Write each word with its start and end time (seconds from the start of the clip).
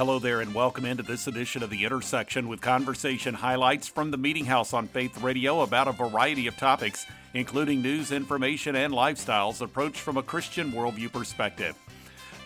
Hello 0.00 0.18
there, 0.18 0.40
and 0.40 0.54
welcome 0.54 0.86
into 0.86 1.02
this 1.02 1.26
edition 1.26 1.62
of 1.62 1.68
The 1.68 1.84
Intersection 1.84 2.48
with 2.48 2.62
conversation 2.62 3.34
highlights 3.34 3.86
from 3.86 4.10
the 4.10 4.16
Meeting 4.16 4.46
House 4.46 4.72
on 4.72 4.88
Faith 4.88 5.20
Radio 5.20 5.60
about 5.60 5.88
a 5.88 5.92
variety 5.92 6.46
of 6.46 6.56
topics, 6.56 7.04
including 7.34 7.82
news, 7.82 8.10
information, 8.10 8.76
and 8.76 8.94
lifestyles 8.94 9.60
approached 9.60 10.00
from 10.00 10.16
a 10.16 10.22
Christian 10.22 10.72
worldview 10.72 11.12
perspective. 11.12 11.76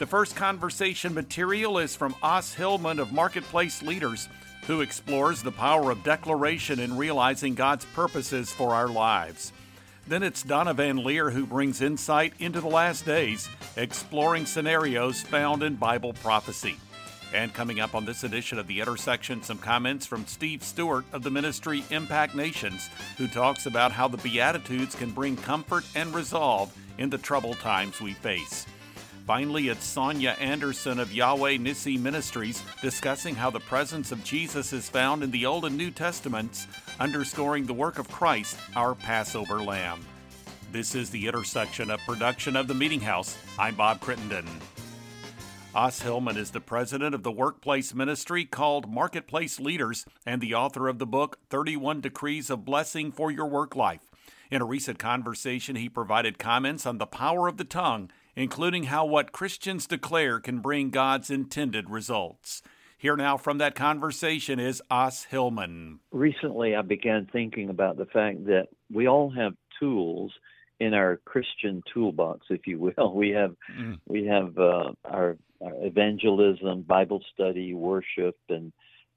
The 0.01 0.07
first 0.07 0.35
conversation 0.35 1.15
material 1.15 1.79
is 1.79 1.95
from 1.95 2.17
Os 2.25 2.55
Hillman 2.55 2.99
of 2.99 3.13
Marketplace 3.13 3.85
Leaders, 3.85 4.29
who 4.67 4.81
explores 4.81 5.41
the 5.41 5.53
power 5.53 5.93
of 5.93 6.03
declaration 6.03 6.81
in 6.81 6.97
realizing 6.97 7.55
God's 7.55 7.85
purposes 7.85 8.51
for 8.51 8.75
our 8.75 8.89
lives. 8.89 9.53
Then 10.09 10.25
it's 10.25 10.43
Donna 10.43 10.75
VanLiere 10.75 11.33
who 11.33 11.47
brings 11.47 11.81
insight 11.83 12.33
into 12.41 12.61
the 12.61 12.67
last 12.67 13.07
days, 13.07 13.49
exploring 13.77 14.45
scenarios 14.45 15.23
found 15.23 15.63
in 15.63 15.77
Bible 15.77 16.15
prophecy. 16.15 16.79
And 17.35 17.53
coming 17.53 17.81
up 17.81 17.97
on 17.97 18.05
this 18.05 18.23
edition 18.23 18.61
of 18.61 18.69
The 18.69 18.81
Intersection, 18.81 19.43
some 19.43 19.59
comments 19.59 20.07
from 20.07 20.25
Steve 20.25 20.63
Stewart 20.63 21.05
of 21.13 21.25
the 21.25 21.33
ministry 21.33 21.83
Impact 21.91 22.37
Nations, 22.37 22.89
who 23.19 23.27
talks 23.27 23.67
about 23.67 23.91
how 23.91 24.07
the 24.07 24.19
Beatitudes 24.19 24.95
can 24.95 25.11
bring 25.11 25.37
comfort 25.37 25.83
and 25.97 26.15
resolve 26.15 26.73
in 26.97 27.11
the 27.11 27.19
troubled 27.19 27.59
times 27.59 28.01
we 28.01 28.13
face. 28.13 28.67
Finally, 29.27 29.67
it's 29.67 29.85
Sonya 29.85 30.37
Anderson 30.39 31.01
of 31.01 31.13
Yahweh 31.13 31.57
Nissi 31.57 31.99
Ministries 31.99 32.63
discussing 32.81 33.35
how 33.35 33.51
the 33.51 33.59
presence 33.59 34.13
of 34.13 34.23
Jesus 34.23 34.73
is 34.73 34.89
found 34.89 35.25
in 35.25 35.33
the 35.33 35.45
Old 35.45 35.65
and 35.65 35.77
New 35.77 35.91
Testaments, 35.91 36.69
underscoring 37.01 37.67
the 37.67 37.75
work 37.75 37.99
of 37.99 38.09
Christ, 38.13 38.57
our 38.77 38.95
Passover 38.95 39.61
Lamb. 39.61 40.05
This 40.71 40.95
is 40.95 41.11
the 41.11 41.27
intersection 41.27 41.91
of 41.91 41.99
production 42.07 42.55
of 42.55 42.69
the 42.69 42.75
Meeting 42.75 43.01
House. 43.01 43.37
I'm 43.59 43.75
Bob 43.75 44.01
Crittenden. 44.01 44.47
Os 45.75 46.01
Hillman 46.01 46.37
is 46.37 46.53
the 46.53 46.61
president 46.61 47.15
of 47.15 47.23
the 47.23 47.33
workplace 47.33 47.95
ministry 47.95 48.45
called 48.45 48.89
Marketplace 48.89 49.59
Leaders 49.59 50.07
and 50.25 50.41
the 50.41 50.55
author 50.55 50.89
of 50.89 50.99
the 50.99 51.07
book 51.07 51.39
31 51.51 52.01
Decrees 52.01 52.51
of 52.51 52.65
Blessing 52.65 53.11
for 53.11 53.31
Your 53.31 53.47
Work 53.47 53.75
Life. 53.75 54.11
In 54.51 54.63
a 54.63 54.67
recent 54.67 54.99
conversation, 54.99 55.77
he 55.77 55.89
provided 55.89 56.39
comments 56.39 56.87
on 56.87 56.99
the 56.99 57.07
power 57.07 57.49
of 57.49 57.57
the 57.57 57.65
tongue 57.65 58.11
including 58.37 58.85
how 58.85 59.05
what 59.05 59.33
Christians 59.33 59.87
declare 59.87 60.41
can 60.41 60.59
bring 60.61 60.91
God's 60.91 61.31
intended 61.31 61.91
results. 61.91 62.63
Here 62.99 63.17
now 63.17 63.37
from 63.37 63.59
that 63.59 63.75
conversation 63.75 64.59
is 64.59 64.83
Os 64.91 65.25
Hillman. 65.25 66.01
Recently, 66.11 66.75
I 66.75 66.83
began 66.83 67.29
thinking 67.31 67.69
about 67.69 67.97
the 67.97 68.07
fact 68.07 68.47
that 68.47 68.69
we 68.93 69.07
all 69.07 69.31
have 69.31 69.55
tools 69.79 70.33
in 70.81 70.95
our 70.95 71.21
Christian 71.25 71.83
toolbox, 71.93 72.47
if 72.51 72.67
you 72.67 72.79
will. 72.79 73.13
We 73.15 73.31
have 73.31 73.55
mm. 73.79 73.99
we 74.07 74.27
have 74.27 74.59
uh, 74.59 74.93
our, 75.05 75.37
our, 75.37 75.37
evangelism, 75.77 76.83
Bible 76.83 77.23
study, 77.33 77.75
worship, 77.75 78.37
and 78.49 78.73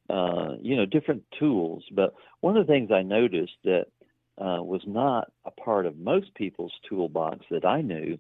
uh, 0.09 0.55
you 0.61 0.75
know 0.75 0.85
different 0.85 1.23
tools. 1.39 1.83
But 1.91 2.13
one 2.41 2.57
of 2.57 2.65
the 2.65 2.71
things 2.71 2.91
I 2.91 3.01
noticed 3.01 3.57
that 3.63 3.87
uh, 4.37 4.61
was 4.61 4.81
not 4.85 5.31
a 5.45 5.51
part 5.51 5.85
of 5.85 5.97
most 5.97 6.33
people's 6.35 6.73
toolbox 6.87 7.45
that 7.49 7.65
I 7.65 7.81
knew 7.81 8.19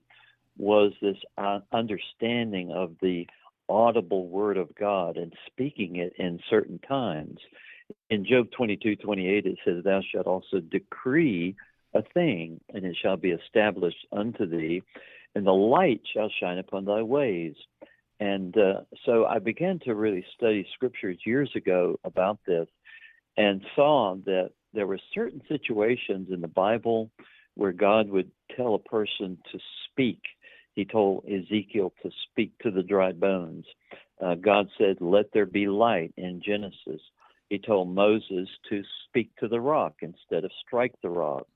was 0.57 0.93
this 1.01 1.17
uh, 1.37 1.59
understanding 1.71 2.71
of 2.71 2.95
the 3.01 3.27
audible 3.69 4.27
word 4.27 4.57
of 4.57 4.73
God 4.75 5.17
and 5.17 5.33
speaking 5.45 5.97
it 5.97 6.13
in 6.17 6.39
certain 6.49 6.79
times. 6.79 7.37
In 8.09 8.25
Job 8.25 8.47
22 8.55 8.95
28, 8.97 9.45
it 9.45 9.57
says, 9.63 9.83
Thou 9.83 10.01
shalt 10.11 10.27
also 10.27 10.59
decree 10.59 11.55
a 11.93 12.01
thing, 12.01 12.59
and 12.73 12.85
it 12.85 12.97
shall 13.01 13.17
be 13.17 13.31
established 13.31 14.05
unto 14.11 14.45
thee, 14.45 14.83
and 15.35 15.45
the 15.45 15.51
light 15.51 16.01
shall 16.13 16.29
shine 16.39 16.57
upon 16.57 16.85
thy 16.85 17.01
ways. 17.01 17.55
And 18.19 18.57
uh, 18.57 18.81
so 19.05 19.25
I 19.25 19.39
began 19.39 19.79
to 19.85 19.93
really 19.93 20.25
study 20.35 20.65
scriptures 20.73 21.17
years 21.25 21.51
ago 21.55 21.99
about 22.03 22.39
this 22.47 22.67
and 23.37 23.61
saw 23.75 24.15
that 24.25 24.51
there 24.73 24.87
were 24.87 24.99
certain 25.13 25.41
situations 25.47 26.29
in 26.31 26.41
the 26.41 26.47
Bible 26.47 27.11
where 27.55 27.71
God 27.71 28.09
would 28.09 28.31
tell 28.55 28.75
a 28.75 28.79
person 28.79 29.37
to 29.51 29.59
speak 29.85 30.21
he 30.77 30.85
told 30.85 31.25
Ezekiel 31.25 31.91
to 32.03 32.11
speak 32.29 32.51
to 32.59 32.69
the 32.69 32.83
dry 32.83 33.11
bones. 33.11 33.65
Uh, 34.23 34.35
God 34.35 34.69
said, 34.77 34.97
Let 35.01 35.33
there 35.33 35.47
be 35.47 35.67
light 35.67 36.13
in 36.17 36.39
Genesis. 36.45 37.01
He 37.49 37.57
told 37.57 37.89
Moses 37.95 38.47
to 38.69 38.83
speak 39.07 39.35
to 39.37 39.47
the 39.47 39.59
rock 39.59 39.95
instead 40.03 40.45
of 40.45 40.51
strike 40.63 40.93
the 41.01 41.09
rock. 41.09 41.47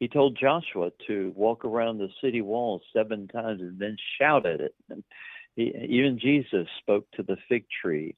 He 0.00 0.06
told 0.06 0.36
Joshua 0.38 0.90
to 1.06 1.32
walk 1.34 1.64
around 1.64 1.96
the 1.96 2.10
city 2.22 2.42
walls 2.42 2.82
seven 2.92 3.26
times 3.28 3.62
and 3.62 3.78
then 3.78 3.96
shout 4.20 4.44
at 4.44 4.60
it. 4.60 4.74
he, 5.58 5.72
even 5.88 6.18
Jesus 6.18 6.66
spoke 6.80 7.06
to 7.12 7.22
the 7.22 7.36
fig 7.48 7.64
tree, 7.82 8.14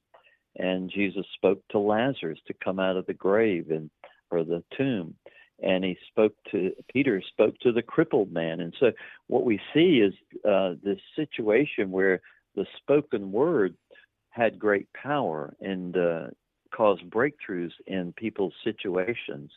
and 0.57 0.89
Jesus 0.89 1.25
spoke 1.35 1.61
to 1.69 1.79
Lazarus 1.79 2.39
to 2.47 2.53
come 2.63 2.79
out 2.79 2.97
of 2.97 3.05
the 3.05 3.13
grave 3.13 3.71
and 3.71 3.89
or 4.29 4.43
the 4.43 4.63
tomb 4.77 5.15
and 5.61 5.83
he 5.83 5.97
spoke 6.07 6.33
to 6.51 6.71
Peter 6.91 7.21
spoke 7.21 7.57
to 7.59 7.71
the 7.71 7.81
crippled 7.81 8.31
man, 8.31 8.59
and 8.61 8.73
so 8.79 8.91
what 9.27 9.45
we 9.45 9.59
see 9.73 9.99
is 9.99 10.13
uh, 10.47 10.73
this 10.83 10.99
situation 11.15 11.91
where 11.91 12.21
the 12.55 12.65
spoken 12.77 13.31
word 13.31 13.75
had 14.29 14.57
great 14.59 14.87
power 14.93 15.53
and 15.61 15.95
uh, 15.97 16.27
caused 16.73 17.03
breakthroughs 17.09 17.71
in 17.87 18.13
people's 18.13 18.53
situations. 18.63 19.51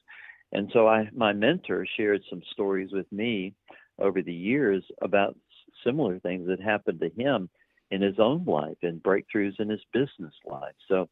And 0.52 0.70
so 0.72 0.86
I, 0.86 1.08
my 1.14 1.32
mentor 1.32 1.86
shared 1.96 2.22
some 2.28 2.42
stories 2.52 2.90
with 2.92 3.10
me 3.10 3.54
over 3.98 4.20
the 4.20 4.34
years 4.34 4.84
about 5.00 5.36
similar 5.84 6.18
things 6.18 6.46
that 6.48 6.60
happened 6.60 7.00
to 7.00 7.10
him 7.20 7.48
in 7.94 8.00
his 8.02 8.18
own 8.18 8.44
life 8.44 8.80
and 8.82 9.02
breakthroughs 9.02 9.58
in 9.58 9.68
his 9.68 9.84
business 9.92 10.34
life. 10.44 10.78
So 10.88 11.08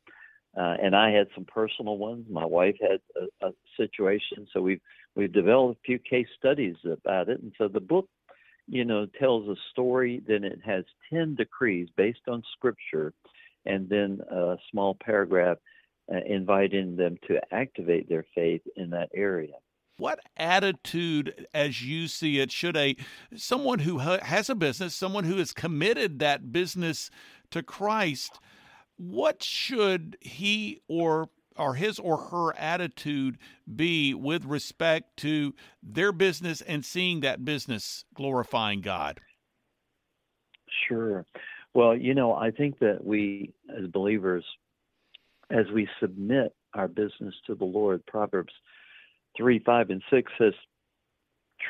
uh, 0.57 0.77
and 0.83 0.95
I 0.95 1.11
had 1.11 1.29
some 1.35 1.47
personal 1.47 1.97
ones. 1.97 2.27
My 2.29 2.45
wife 2.45 2.77
had 2.81 3.01
a, 3.17 3.49
a 3.49 3.53
situation, 3.77 4.47
so 4.53 4.61
we've 4.61 4.81
we've 5.17 5.33
developed 5.33 5.81
a 5.81 5.87
few 5.87 5.99
case 5.99 6.27
studies 6.39 6.77
about 6.85 7.31
it. 7.31 7.41
And 7.41 7.53
so 7.57 7.69
the 7.69 7.81
book, 7.81 8.07
you 8.69 8.85
know, 8.85 9.07
tells 9.19 9.49
a 9.49 9.57
story. 9.71 10.23
Then 10.27 10.45
it 10.45 10.61
has 10.65 10.85
ten 11.11 11.37
decrees 11.37 11.89
based 11.97 12.29
on 12.29 12.43
Scripture, 12.57 13.15
and 13.65 13.89
then 13.89 14.21
a 14.31 14.57
small 14.71 14.95
paragraph 15.03 15.57
uh, 16.13 16.21
inviting 16.27 16.97
them 16.97 17.17
to 17.29 17.41
activate 17.51 18.11
their 18.11 18.27
faith 18.35 18.63
in 18.77 18.91
that 18.91 19.09
area. 19.15 19.55
What 19.99 20.21
attitude, 20.37 21.47
as 21.55 21.83
you 21.83 22.09
see 22.09 22.41
it, 22.41 22.51
should 22.51 22.77
a 22.77 22.97
someone 23.37 23.81
who 23.81 23.99
has 23.99 24.49
a 24.49 24.55
business, 24.55 24.95
someone 24.95 25.25
who 25.25 25.37
has 25.37 25.53
committed 25.53 26.19
that 26.19 26.53
business 26.53 27.11
to 27.51 27.63
Christ? 27.63 28.39
what 29.03 29.43
should 29.43 30.17
he 30.21 30.81
or 30.89 31.29
or 31.57 31.75
his 31.75 31.99
or 31.99 32.17
her 32.17 32.57
attitude 32.57 33.37
be 33.77 34.15
with 34.15 34.45
respect 34.45 35.17
to 35.19 35.55
their 35.83 36.11
business 36.11 36.63
and 36.63 36.85
seeing 36.85 37.21
that 37.21 37.45
business 37.45 38.05
glorifying 38.15 38.81
God? 38.81 39.21
Sure. 40.89 41.27
Well, 41.75 41.95
you 41.95 42.15
know, 42.15 42.35
I 42.35 42.53
think 42.53 42.79
that 42.79 43.05
we 43.05 43.53
as 43.77 43.87
believers, 43.89 44.45
as 45.51 45.67
we 45.75 45.89
submit 46.01 46.55
our 46.73 46.89
business 46.89 47.35
to 47.47 47.55
the 47.55 47.67
Lord, 47.67 48.05
Proverbs 48.07 48.53
3, 49.37 49.61
5, 49.61 49.91
and 49.91 50.03
6 50.11 50.33
says, 50.39 50.55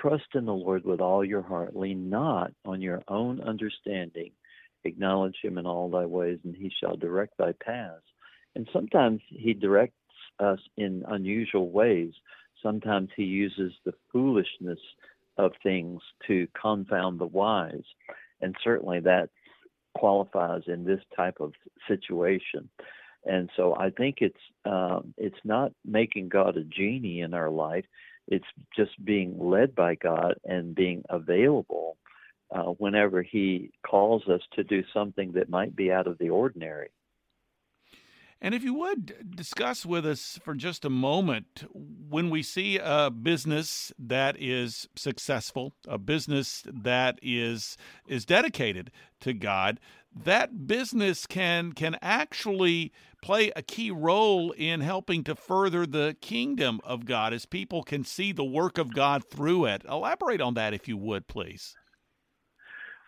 Trust 0.00 0.24
in 0.34 0.46
the 0.46 0.54
Lord 0.54 0.84
with 0.84 1.00
all 1.00 1.24
your 1.24 1.42
heart, 1.42 1.76
lean 1.76 2.08
not 2.08 2.52
on 2.64 2.80
your 2.80 3.02
own 3.08 3.40
understanding 3.40 4.32
acknowledge 4.84 5.36
him 5.42 5.58
in 5.58 5.66
all 5.66 5.90
thy 5.90 6.06
ways, 6.06 6.38
and 6.44 6.54
he 6.54 6.70
shall 6.80 6.96
direct 6.96 7.36
thy 7.38 7.52
paths. 7.64 8.02
And 8.54 8.68
sometimes 8.72 9.20
he 9.28 9.54
directs 9.54 9.94
us 10.38 10.58
in 10.76 11.04
unusual 11.08 11.70
ways. 11.70 12.12
Sometimes 12.62 13.10
he 13.16 13.24
uses 13.24 13.72
the 13.84 13.94
foolishness 14.12 14.78
of 15.38 15.52
things 15.62 16.00
to 16.26 16.46
confound 16.60 17.18
the 17.18 17.26
wise. 17.26 17.84
And 18.40 18.54
certainly 18.62 19.00
that 19.00 19.30
qualifies 19.94 20.62
in 20.66 20.84
this 20.84 21.00
type 21.16 21.36
of 21.40 21.52
situation. 21.88 22.68
And 23.24 23.50
so 23.56 23.76
I 23.76 23.90
think 23.90 24.16
it's 24.20 24.36
um, 24.64 25.14
it's 25.16 25.38
not 25.44 25.72
making 25.84 26.28
God 26.28 26.56
a 26.56 26.64
genie 26.64 27.20
in 27.20 27.34
our 27.34 27.50
life. 27.50 27.84
It's 28.28 28.46
just 28.76 28.92
being 29.04 29.38
led 29.38 29.74
by 29.74 29.94
God 29.96 30.34
and 30.44 30.74
being 30.74 31.02
available 31.08 31.96
uh, 32.54 32.70
whenever 32.78 33.22
He 33.22 33.70
calls 33.86 34.22
us 34.28 34.40
to 34.54 34.64
do 34.64 34.82
something 34.92 35.32
that 35.32 35.48
might 35.48 35.74
be 35.76 35.92
out 35.92 36.06
of 36.06 36.18
the 36.18 36.30
ordinary. 36.30 36.88
And 38.44 38.56
if 38.56 38.64
you 38.64 38.74
would 38.74 39.36
discuss 39.36 39.86
with 39.86 40.04
us 40.04 40.40
for 40.42 40.56
just 40.56 40.84
a 40.84 40.90
moment, 40.90 41.62
when 41.72 42.28
we 42.28 42.42
see 42.42 42.76
a 42.76 43.08
business 43.08 43.92
that 44.00 44.34
is 44.36 44.88
successful, 44.96 45.74
a 45.86 45.96
business 45.96 46.64
that 46.66 47.20
is 47.22 47.76
is 48.08 48.24
dedicated 48.24 48.90
to 49.20 49.32
God, 49.32 49.78
that 50.12 50.66
business 50.66 51.24
can 51.24 51.72
can 51.72 51.96
actually 52.02 52.92
play 53.22 53.52
a 53.54 53.62
key 53.62 53.92
role 53.92 54.50
in 54.50 54.80
helping 54.80 55.22
to 55.22 55.36
further 55.36 55.86
the 55.86 56.16
kingdom 56.20 56.80
of 56.82 57.04
God 57.04 57.32
as 57.32 57.46
people 57.46 57.84
can 57.84 58.02
see 58.02 58.32
the 58.32 58.42
work 58.42 58.76
of 58.76 58.92
God 58.92 59.22
through 59.30 59.66
it. 59.66 59.84
Elaborate 59.88 60.40
on 60.40 60.54
that 60.54 60.74
if 60.74 60.88
you 60.88 60.96
would, 60.96 61.28
please. 61.28 61.76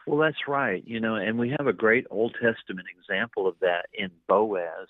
Well, 0.07 0.19
that's 0.19 0.49
right. 0.49 0.83
You 0.87 1.01
know, 1.01 1.17
and 1.17 1.39
we 1.39 1.55
have 1.59 1.67
a 1.67 1.73
great 1.73 2.07
Old 2.11 2.35
Testament 2.35 2.87
example 2.99 3.47
of 3.47 3.57
that 3.61 3.87
in 3.95 4.11
Boaz, 4.29 4.89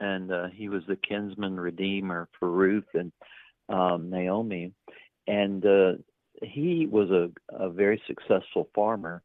and 0.00 0.32
uh, 0.32 0.48
he 0.48 0.68
was 0.68 0.82
the 0.88 0.96
kinsman 0.96 1.58
redeemer 1.60 2.28
for 2.38 2.50
Ruth 2.50 2.88
and 2.94 3.12
um, 3.68 4.10
Naomi, 4.10 4.72
and 5.26 5.64
uh, 5.64 5.92
he 6.42 6.88
was 6.90 7.10
a, 7.10 7.30
a 7.52 7.70
very 7.70 8.02
successful 8.06 8.68
farmer. 8.74 9.22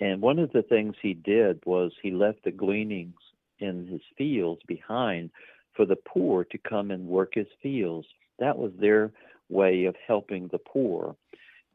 And 0.00 0.22
one 0.22 0.38
of 0.38 0.52
the 0.52 0.62
things 0.62 0.94
he 1.02 1.14
did 1.14 1.60
was 1.66 1.92
he 2.00 2.10
left 2.10 2.44
the 2.44 2.50
gleanings 2.50 3.16
in 3.58 3.86
his 3.86 4.00
fields 4.16 4.62
behind 4.66 5.30
for 5.74 5.84
the 5.84 5.96
poor 5.96 6.44
to 6.44 6.58
come 6.58 6.90
and 6.90 7.06
work 7.06 7.34
his 7.34 7.48
fields. 7.62 8.06
That 8.38 8.56
was 8.56 8.72
their 8.78 9.12
way 9.48 9.84
of 9.84 9.96
helping 10.06 10.48
the 10.48 10.58
poor. 10.58 11.16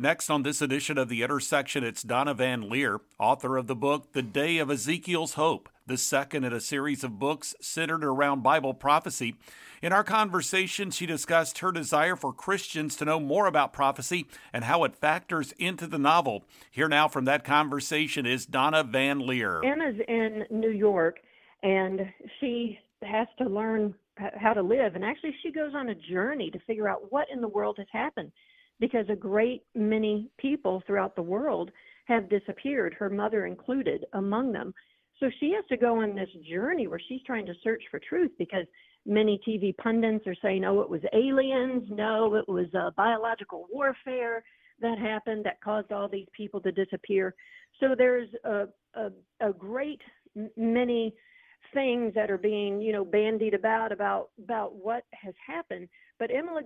Next 0.00 0.30
on 0.30 0.44
this 0.44 0.62
edition 0.62 0.96
of 0.96 1.08
The 1.08 1.22
Intersection, 1.22 1.82
it's 1.82 2.04
Donna 2.04 2.34
VanLiere, 2.34 3.00
author 3.18 3.56
of 3.56 3.66
the 3.66 3.74
book 3.74 4.12
The 4.12 4.22
Day 4.22 4.58
of 4.58 4.70
Ezekiel's 4.70 5.34
Hope, 5.34 5.68
the 5.86 5.98
second 5.98 6.44
in 6.44 6.52
a 6.52 6.60
series 6.60 7.02
of 7.02 7.18
books 7.18 7.54
centered 7.60 8.04
around 8.04 8.42
Bible 8.42 8.74
prophecy. 8.74 9.34
In 9.80 9.92
our 9.92 10.02
conversation, 10.02 10.90
she 10.90 11.06
discussed 11.06 11.58
her 11.58 11.70
desire 11.70 12.16
for 12.16 12.32
Christians 12.32 12.96
to 12.96 13.04
know 13.04 13.20
more 13.20 13.46
about 13.46 13.72
prophecy 13.72 14.26
and 14.52 14.64
how 14.64 14.82
it 14.82 14.96
factors 14.96 15.52
into 15.52 15.86
the 15.86 15.98
novel. 15.98 16.44
Here 16.70 16.88
now 16.88 17.06
from 17.06 17.26
that 17.26 17.44
conversation 17.44 18.26
is 18.26 18.44
Donna 18.44 18.82
VanLiere. 18.82 19.64
Emma's 19.64 20.00
in 20.08 20.44
New 20.50 20.70
York, 20.70 21.20
and 21.62 22.00
she 22.40 22.78
has 23.02 23.28
to 23.38 23.44
learn 23.44 23.94
how 24.16 24.52
to 24.52 24.62
live. 24.62 24.96
And 24.96 25.04
actually, 25.04 25.34
she 25.44 25.52
goes 25.52 25.72
on 25.76 25.90
a 25.90 25.94
journey 25.94 26.50
to 26.50 26.58
figure 26.66 26.88
out 26.88 27.12
what 27.12 27.28
in 27.32 27.40
the 27.40 27.48
world 27.48 27.76
has 27.78 27.86
happened 27.92 28.32
because 28.80 29.06
a 29.08 29.16
great 29.16 29.62
many 29.76 30.28
people 30.38 30.82
throughout 30.86 31.14
the 31.14 31.22
world 31.22 31.70
have 32.06 32.28
disappeared, 32.28 32.94
her 32.94 33.10
mother 33.10 33.46
included 33.46 34.06
among 34.14 34.50
them. 34.52 34.74
So 35.20 35.30
she 35.40 35.52
has 35.52 35.64
to 35.68 35.76
go 35.76 36.00
on 36.02 36.14
this 36.14 36.28
journey 36.48 36.86
where 36.86 37.00
she's 37.08 37.22
trying 37.26 37.46
to 37.46 37.54
search 37.62 37.82
for 37.90 37.98
truth 37.98 38.30
because 38.38 38.64
many 39.04 39.40
TV 39.46 39.76
pundits 39.76 40.26
are 40.26 40.36
saying, 40.42 40.64
oh, 40.64 40.80
it 40.80 40.88
was 40.88 41.00
aliens. 41.12 41.88
No, 41.90 42.34
it 42.34 42.48
was 42.48 42.66
uh, 42.74 42.90
biological 42.96 43.66
warfare 43.70 44.44
that 44.80 44.98
happened 44.98 45.44
that 45.44 45.60
caused 45.60 45.90
all 45.90 46.08
these 46.08 46.28
people 46.36 46.60
to 46.60 46.70
disappear. 46.70 47.34
So 47.80 47.94
there's 47.96 48.28
a, 48.44 48.66
a, 48.94 49.10
a 49.40 49.52
great 49.52 50.00
many 50.56 51.14
things 51.74 52.14
that 52.14 52.30
are 52.30 52.38
being, 52.38 52.80
you 52.80 52.92
know, 52.92 53.04
bandied 53.04 53.54
about 53.54 53.92
about 53.92 54.30
about 54.42 54.76
what 54.76 55.04
has 55.12 55.34
happened. 55.44 55.88
But 56.18 56.30
Emma, 56.30 56.60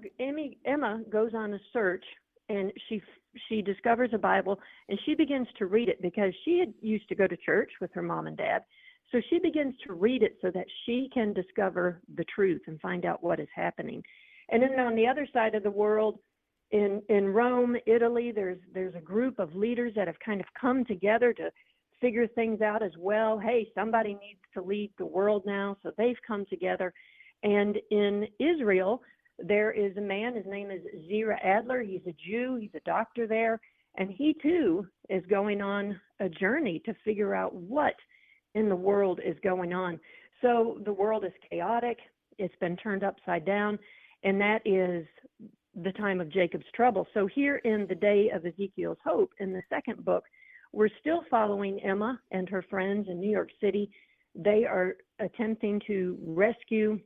Emma 0.66 1.02
goes 1.10 1.32
on 1.34 1.54
a 1.54 1.58
search 1.72 2.04
and 2.48 2.72
she 2.88 3.02
she 3.48 3.62
discovers 3.62 4.10
a 4.12 4.18
Bible 4.18 4.58
and 4.88 4.98
she 5.04 5.14
begins 5.14 5.48
to 5.58 5.66
read 5.66 5.88
it 5.88 6.00
because 6.02 6.32
she 6.44 6.58
had 6.58 6.72
used 6.80 7.08
to 7.08 7.14
go 7.14 7.26
to 7.26 7.36
church 7.36 7.70
with 7.80 7.92
her 7.94 8.02
mom 8.02 8.26
and 8.26 8.36
dad. 8.36 8.62
So 9.10 9.20
she 9.28 9.38
begins 9.38 9.74
to 9.86 9.92
read 9.92 10.22
it 10.22 10.38
so 10.40 10.50
that 10.52 10.66
she 10.84 11.10
can 11.12 11.32
discover 11.32 12.00
the 12.16 12.24
truth 12.24 12.62
and 12.66 12.80
find 12.80 13.04
out 13.04 13.22
what 13.22 13.40
is 13.40 13.48
happening. 13.54 14.02
And 14.50 14.62
then 14.62 14.80
on 14.80 14.94
the 14.94 15.06
other 15.06 15.26
side 15.32 15.54
of 15.54 15.62
the 15.62 15.70
world, 15.70 16.18
in 16.70 17.02
in 17.10 17.28
Rome, 17.28 17.76
Italy, 17.86 18.32
there's 18.32 18.58
there's 18.72 18.94
a 18.94 19.00
group 19.00 19.38
of 19.38 19.54
leaders 19.54 19.92
that 19.94 20.06
have 20.06 20.18
kind 20.24 20.40
of 20.40 20.46
come 20.58 20.84
together 20.84 21.34
to 21.34 21.50
figure 22.00 22.26
things 22.26 22.60
out 22.62 22.82
as 22.82 22.92
well. 22.98 23.38
Hey, 23.38 23.68
somebody 23.74 24.14
needs 24.14 24.40
to 24.54 24.62
lead 24.62 24.90
the 24.98 25.06
world 25.06 25.44
now, 25.46 25.76
so 25.82 25.92
they've 25.96 26.16
come 26.26 26.46
together. 26.46 26.92
And 27.42 27.78
in 27.90 28.26
Israel, 28.40 29.02
there 29.42 29.72
is 29.72 29.96
a 29.96 30.00
man, 30.00 30.34
his 30.34 30.46
name 30.46 30.70
is 30.70 30.82
Zira 31.10 31.36
Adler. 31.44 31.82
He's 31.82 32.06
a 32.06 32.14
Jew, 32.28 32.56
he's 32.60 32.74
a 32.74 32.80
doctor 32.80 33.26
there, 33.26 33.60
and 33.96 34.10
he 34.10 34.34
too 34.42 34.86
is 35.08 35.24
going 35.28 35.60
on 35.60 36.00
a 36.20 36.28
journey 36.28 36.80
to 36.86 36.94
figure 37.04 37.34
out 37.34 37.54
what 37.54 37.94
in 38.54 38.68
the 38.68 38.76
world 38.76 39.20
is 39.24 39.36
going 39.42 39.72
on. 39.72 39.98
So 40.40 40.78
the 40.84 40.92
world 40.92 41.24
is 41.24 41.32
chaotic, 41.50 41.98
it's 42.38 42.54
been 42.60 42.76
turned 42.76 43.04
upside 43.04 43.44
down, 43.44 43.78
and 44.24 44.40
that 44.40 44.60
is 44.64 45.06
the 45.82 45.92
time 45.92 46.20
of 46.20 46.28
Jacob's 46.30 46.66
trouble. 46.74 47.06
So 47.14 47.26
here 47.26 47.56
in 47.56 47.86
the 47.88 47.94
day 47.94 48.30
of 48.34 48.44
Ezekiel's 48.44 48.98
hope, 49.04 49.32
in 49.40 49.52
the 49.52 49.62
second 49.68 50.04
book, 50.04 50.24
we're 50.72 50.88
still 51.00 51.22
following 51.30 51.80
Emma 51.80 52.20
and 52.30 52.48
her 52.48 52.62
friends 52.68 53.08
in 53.08 53.20
New 53.20 53.30
York 53.30 53.50
City. 53.60 53.90
They 54.34 54.64
are 54.64 54.96
attempting 55.18 55.80
to 55.86 56.18
rescue 56.26 56.98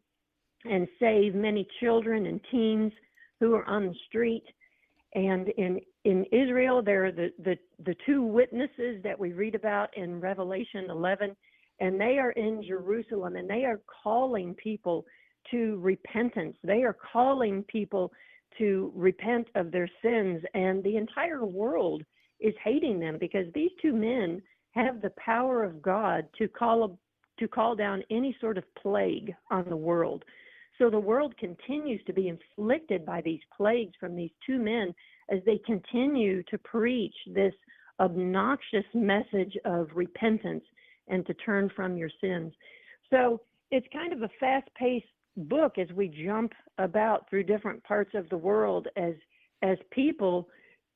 and 0.70 0.88
save 0.98 1.34
many 1.34 1.66
children 1.80 2.26
and 2.26 2.40
teens 2.50 2.92
who 3.40 3.54
are 3.54 3.64
on 3.66 3.86
the 3.86 3.94
street. 4.08 4.44
And 5.14 5.48
in 5.50 5.80
in 6.04 6.24
Israel, 6.30 6.82
there 6.82 7.06
are 7.06 7.12
the, 7.12 7.32
the, 7.42 7.56
the 7.84 7.96
two 8.06 8.22
witnesses 8.22 9.02
that 9.02 9.18
we 9.18 9.32
read 9.32 9.56
about 9.56 9.88
in 9.96 10.20
Revelation 10.20 10.86
11, 10.88 11.34
and 11.80 12.00
they 12.00 12.18
are 12.18 12.30
in 12.30 12.62
Jerusalem, 12.62 13.34
and 13.34 13.50
they 13.50 13.64
are 13.64 13.80
calling 14.04 14.54
people 14.54 15.04
to 15.50 15.80
repentance. 15.82 16.56
They 16.62 16.84
are 16.84 16.96
calling 17.12 17.64
people 17.64 18.12
to 18.58 18.92
repent 18.94 19.48
of 19.56 19.72
their 19.72 19.88
sins, 20.00 20.42
and 20.54 20.82
the 20.84 20.96
entire 20.96 21.44
world 21.44 22.04
is 22.38 22.54
hating 22.62 23.00
them 23.00 23.18
because 23.18 23.46
these 23.52 23.72
two 23.82 23.92
men 23.92 24.40
have 24.76 25.02
the 25.02 25.12
power 25.18 25.64
of 25.64 25.82
God 25.82 26.28
to 26.38 26.46
call 26.46 26.98
to 27.38 27.48
call 27.48 27.74
down 27.74 28.02
any 28.10 28.34
sort 28.40 28.56
of 28.56 28.64
plague 28.80 29.34
on 29.50 29.68
the 29.68 29.76
world. 29.76 30.24
So 30.78 30.90
the 30.90 30.98
world 30.98 31.36
continues 31.38 32.02
to 32.06 32.12
be 32.12 32.28
inflicted 32.28 33.06
by 33.06 33.20
these 33.22 33.40
plagues 33.56 33.94
from 33.98 34.14
these 34.14 34.30
two 34.46 34.58
men 34.58 34.94
as 35.30 35.40
they 35.46 35.58
continue 35.58 36.42
to 36.44 36.58
preach 36.58 37.14
this 37.34 37.54
obnoxious 37.98 38.84
message 38.94 39.56
of 39.64 39.88
repentance 39.94 40.64
and 41.08 41.24
to 41.26 41.34
turn 41.34 41.70
from 41.74 41.96
your 41.96 42.10
sins. 42.20 42.52
So 43.10 43.40
it's 43.70 43.86
kind 43.92 44.12
of 44.12 44.22
a 44.22 44.30
fast 44.38 44.68
paced 44.76 45.06
book 45.36 45.78
as 45.78 45.88
we 45.92 46.08
jump 46.08 46.52
about 46.78 47.28
through 47.28 47.44
different 47.44 47.82
parts 47.84 48.12
of 48.14 48.28
the 48.28 48.36
world 48.36 48.88
as 48.96 49.14
as 49.62 49.78
people 49.90 50.48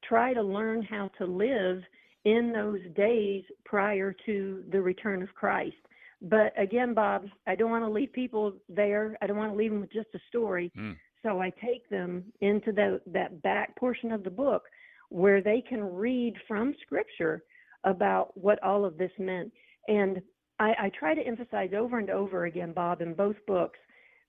try 0.05 0.35
to 0.35 0.43
learn 0.43 0.83
how 0.83 1.11
to 1.19 1.25
live 1.25 1.83
in 2.25 2.53
those 2.53 2.81
days 2.95 3.43
prior 3.65 4.15
to 4.27 4.63
the 4.71 4.81
return 4.81 5.23
of 5.23 5.35
Christ. 5.35 5.77
But 6.23 6.53
again, 6.61 6.93
Bob, 6.95 7.27
I 7.47 7.55
don't 7.55 7.71
want 7.71 7.85
to 7.85 7.91
leave 7.91 8.13
people 8.13 8.55
there. 8.69 9.17
I 9.23 9.27
don't 9.27 9.39
want 9.39 9.53
to 9.53 9.57
leave 9.57 9.71
them 9.71 9.81
with 9.81 9.93
just 9.93 10.09
a 10.15 10.19
story. 10.29 10.71
Mm. 10.77 10.97
So 11.23 11.41
I 11.41 11.51
take 11.63 11.89
them 11.89 12.25
into 12.41 12.73
the, 12.73 13.01
that 13.07 13.43
back 13.43 13.77
portion 13.77 14.13
of 14.13 14.25
the 14.25 14.31
book 14.31 14.65
where 15.09 15.43
they 15.43 15.63
can 15.67 15.83
read 15.83 16.35
from 16.47 16.75
Scripture 16.83 17.43
about 17.85 18.37
what 18.37 18.63
all 18.63 18.85
of 18.85 18.97
this 18.99 19.11
meant. 19.19 19.51
And 19.89 20.21
I, 20.59 20.75
I 20.79 20.91
try 20.99 21.15
to 21.15 21.23
emphasize 21.23 21.71
over 21.77 21.99
and 21.99 22.11
over 22.11 22.45
again, 22.45 22.73
Bob, 22.73 23.01
in 23.01 23.15
both 23.15 23.37
books, 23.47 23.79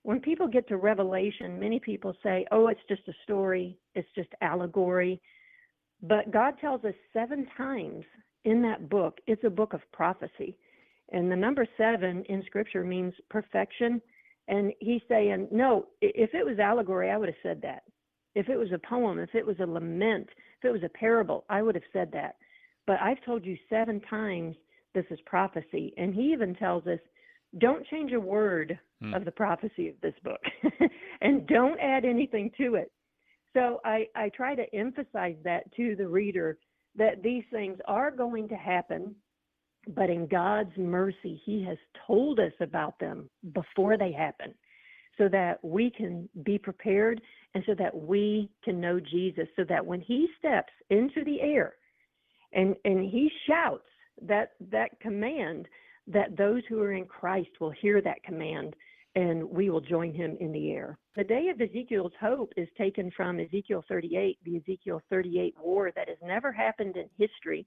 when 0.02 0.20
people 0.20 0.48
get 0.48 0.66
to 0.68 0.76
Revelation, 0.78 1.60
many 1.60 1.78
people 1.78 2.14
say, 2.22 2.44
oh, 2.50 2.68
it's 2.68 2.80
just 2.88 3.06
a 3.06 3.12
story, 3.22 3.78
it's 3.94 4.08
just 4.16 4.30
allegory. 4.40 5.20
But 6.02 6.32
God 6.32 6.54
tells 6.60 6.84
us 6.84 6.94
seven 7.12 7.46
times 7.56 8.04
in 8.44 8.60
that 8.62 8.88
book, 8.90 9.18
it's 9.28 9.44
a 9.44 9.50
book 9.50 9.72
of 9.72 9.80
prophecy. 9.92 10.56
And 11.12 11.30
the 11.30 11.36
number 11.36 11.66
seven 11.76 12.24
in 12.28 12.42
scripture 12.46 12.84
means 12.84 13.14
perfection. 13.30 14.00
And 14.48 14.72
he's 14.80 15.02
saying, 15.08 15.48
no, 15.52 15.86
if 16.00 16.34
it 16.34 16.44
was 16.44 16.58
allegory, 16.58 17.10
I 17.10 17.16
would 17.16 17.28
have 17.28 17.36
said 17.42 17.60
that. 17.62 17.82
If 18.34 18.48
it 18.48 18.56
was 18.56 18.72
a 18.72 18.78
poem, 18.78 19.18
if 19.18 19.34
it 19.34 19.46
was 19.46 19.56
a 19.60 19.66
lament, 19.66 20.28
if 20.58 20.64
it 20.64 20.72
was 20.72 20.82
a 20.82 20.98
parable, 20.98 21.44
I 21.48 21.62
would 21.62 21.74
have 21.74 21.84
said 21.92 22.10
that. 22.12 22.36
But 22.86 23.00
I've 23.00 23.22
told 23.24 23.44
you 23.44 23.56
seven 23.68 24.00
times 24.08 24.56
this 24.94 25.04
is 25.10 25.18
prophecy. 25.26 25.92
And 25.96 26.14
he 26.14 26.32
even 26.32 26.54
tells 26.54 26.86
us, 26.86 26.98
don't 27.58 27.86
change 27.88 28.12
a 28.12 28.20
word 28.20 28.78
hmm. 29.02 29.12
of 29.12 29.24
the 29.24 29.30
prophecy 29.30 29.88
of 29.88 29.94
this 30.00 30.14
book 30.24 30.40
and 31.20 31.46
don't 31.46 31.78
add 31.78 32.04
anything 32.04 32.50
to 32.56 32.76
it. 32.76 32.90
So 33.52 33.80
I, 33.84 34.06
I 34.16 34.30
try 34.30 34.54
to 34.54 34.74
emphasize 34.74 35.36
that 35.44 35.70
to 35.76 35.94
the 35.94 36.08
reader 36.08 36.58
that 36.96 37.22
these 37.22 37.44
things 37.52 37.78
are 37.86 38.10
going 38.10 38.48
to 38.48 38.54
happen, 38.54 39.14
but 39.88 40.10
in 40.10 40.26
God's 40.26 40.76
mercy, 40.76 41.40
He 41.44 41.64
has 41.64 41.78
told 42.06 42.38
us 42.38 42.52
about 42.60 42.98
them 42.98 43.28
before 43.52 43.96
they 43.96 44.12
happen 44.12 44.54
so 45.18 45.28
that 45.28 45.62
we 45.62 45.90
can 45.90 46.28
be 46.44 46.58
prepared 46.58 47.20
and 47.54 47.62
so 47.66 47.74
that 47.78 47.94
we 47.94 48.48
can 48.64 48.80
know 48.80 48.98
Jesus, 48.98 49.46
so 49.56 49.64
that 49.68 49.84
when 49.84 50.00
He 50.00 50.28
steps 50.38 50.72
into 50.90 51.24
the 51.24 51.40
air 51.40 51.74
and, 52.52 52.74
and 52.84 53.10
He 53.10 53.30
shouts 53.46 53.84
that, 54.22 54.52
that 54.70 54.98
command, 55.00 55.66
that 56.06 56.36
those 56.36 56.62
who 56.68 56.80
are 56.80 56.92
in 56.92 57.04
Christ 57.04 57.50
will 57.60 57.70
hear 57.70 58.00
that 58.02 58.22
command 58.24 58.74
and 59.14 59.44
we 59.44 59.68
will 59.68 59.80
join 59.80 60.12
him 60.14 60.36
in 60.40 60.52
the 60.52 60.70
air. 60.70 60.98
The 61.16 61.24
day 61.24 61.48
of 61.48 61.60
Ezekiel's 61.60 62.12
hope 62.20 62.52
is 62.56 62.68
taken 62.78 63.10
from 63.14 63.40
Ezekiel 63.40 63.84
38, 63.88 64.38
the 64.44 64.56
Ezekiel 64.56 65.02
38 65.10 65.54
war 65.62 65.92
that 65.94 66.08
has 66.08 66.16
never 66.22 66.50
happened 66.50 66.96
in 66.96 67.08
history, 67.18 67.66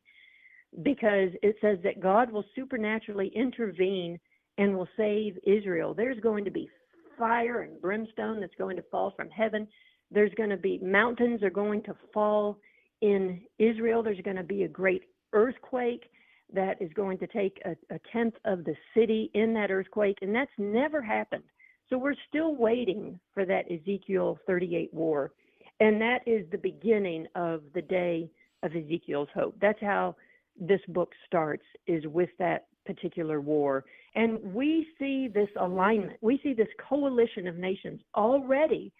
because 0.83 1.29
it 1.41 1.55
says 1.61 1.77
that 1.83 1.99
God 1.99 2.31
will 2.31 2.45
supernaturally 2.55 3.31
intervene 3.35 4.19
and 4.57 4.75
will 4.75 4.87
save 4.97 5.37
Israel. 5.45 5.93
There's 5.93 6.19
going 6.19 6.45
to 6.45 6.51
be 6.51 6.69
fire 7.17 7.61
and 7.61 7.81
brimstone 7.81 8.39
that's 8.39 8.55
going 8.57 8.75
to 8.77 8.83
fall 8.91 9.13
from 9.15 9.29
heaven. 9.29 9.67
There's 10.11 10.33
going 10.35 10.49
to 10.49 10.57
be 10.57 10.79
mountains 10.79 11.43
are 11.43 11.49
going 11.49 11.83
to 11.83 11.95
fall 12.13 12.59
in 13.01 13.41
Israel. 13.59 14.03
There's 14.03 14.21
going 14.21 14.37
to 14.37 14.43
be 14.43 14.63
a 14.63 14.67
great 14.67 15.03
earthquake 15.33 16.09
that 16.53 16.81
is 16.81 16.91
going 16.93 17.17
to 17.17 17.27
take 17.27 17.59
a, 17.65 17.71
a 17.93 17.99
tenth 18.11 18.35
of 18.45 18.63
the 18.63 18.75
city 18.95 19.31
in 19.33 19.53
that 19.55 19.71
earthquake, 19.71 20.19
and 20.21 20.33
that's 20.33 20.51
never 20.57 21.01
happened. 21.01 21.43
So 21.89 21.97
we're 21.97 22.15
still 22.29 22.55
waiting 22.55 23.19
for 23.33 23.45
that 23.45 23.71
Ezekiel 23.71 24.39
38 24.47 24.93
war. 24.93 25.31
And 25.79 25.99
that 26.01 26.19
is 26.25 26.45
the 26.51 26.57
beginning 26.57 27.27
of 27.35 27.61
the 27.73 27.81
day 27.81 28.29
of 28.63 28.75
Ezekiel's 28.75 29.27
hope. 29.33 29.55
That's 29.61 29.81
how 29.81 30.15
this 30.59 30.81
book 30.89 31.11
starts, 31.25 31.63
is 31.87 32.05
with 32.07 32.29
that 32.39 32.67
particular 32.85 33.41
war. 33.41 33.83
And 34.15 34.39
we 34.53 34.87
see 34.97 35.27
this 35.27 35.49
alignment, 35.59 36.17
we 36.21 36.39
see 36.43 36.53
this 36.53 36.67
coalition 36.89 37.47
of 37.47 37.57
nations 37.57 38.01
already 38.15 38.93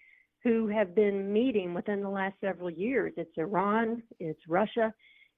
who 0.43 0.67
have 0.67 0.93
been 0.93 1.31
meeting 1.31 1.74
within 1.74 2.01
the 2.01 2.09
last 2.09 2.35
several 2.41 2.69
years. 2.69 3.13
It's 3.17 3.38
Iran, 3.38 4.03
it's 4.19 4.39
Russia, 4.47 4.93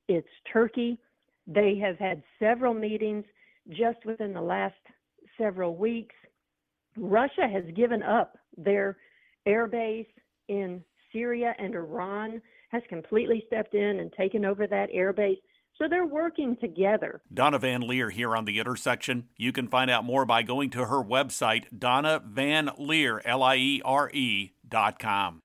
it's 0.07 0.27
Turkey, 0.51 0.99
they 1.47 1.77
have 1.77 1.97
had 1.97 2.21
several 2.39 2.73
meetings 2.73 3.23
just 3.69 4.05
within 4.05 4.33
the 4.33 4.41
last 4.41 4.75
several 5.37 5.75
weeks. 5.75 6.15
Russia 6.97 7.47
has 7.47 7.63
given 7.73 8.03
up 8.03 8.37
their 8.57 8.97
air 9.45 9.65
base 9.65 10.07
in 10.49 10.83
Syria, 11.13 11.55
and 11.57 11.73
Iran 11.73 12.41
has 12.69 12.83
completely 12.89 13.43
stepped 13.47 13.75
in 13.75 13.99
and 13.99 14.11
taken 14.13 14.43
over 14.43 14.67
that 14.67 14.89
air 14.91 15.13
base. 15.13 15.37
So 15.77 15.87
they're 15.87 16.07
working 16.07 16.57
together. 16.57 17.21
Donna 17.31 17.59
VanLiere 17.59 18.11
here 18.11 18.35
on 18.35 18.45
The 18.45 18.59
Intersection. 18.59 19.27
You 19.37 19.51
can 19.51 19.67
find 19.67 19.91
out 19.91 20.03
more 20.03 20.25
by 20.25 20.41
going 20.41 20.71
to 20.71 20.85
her 20.85 21.03
website, 21.03 21.65
Donna 21.77 22.19
VanLiere, 22.19 23.21
L 23.23 23.43
I 23.43 23.55
E 23.57 23.81
R 23.85 24.09
E 24.11 24.53
dot 24.67 24.97
com. 24.97 25.43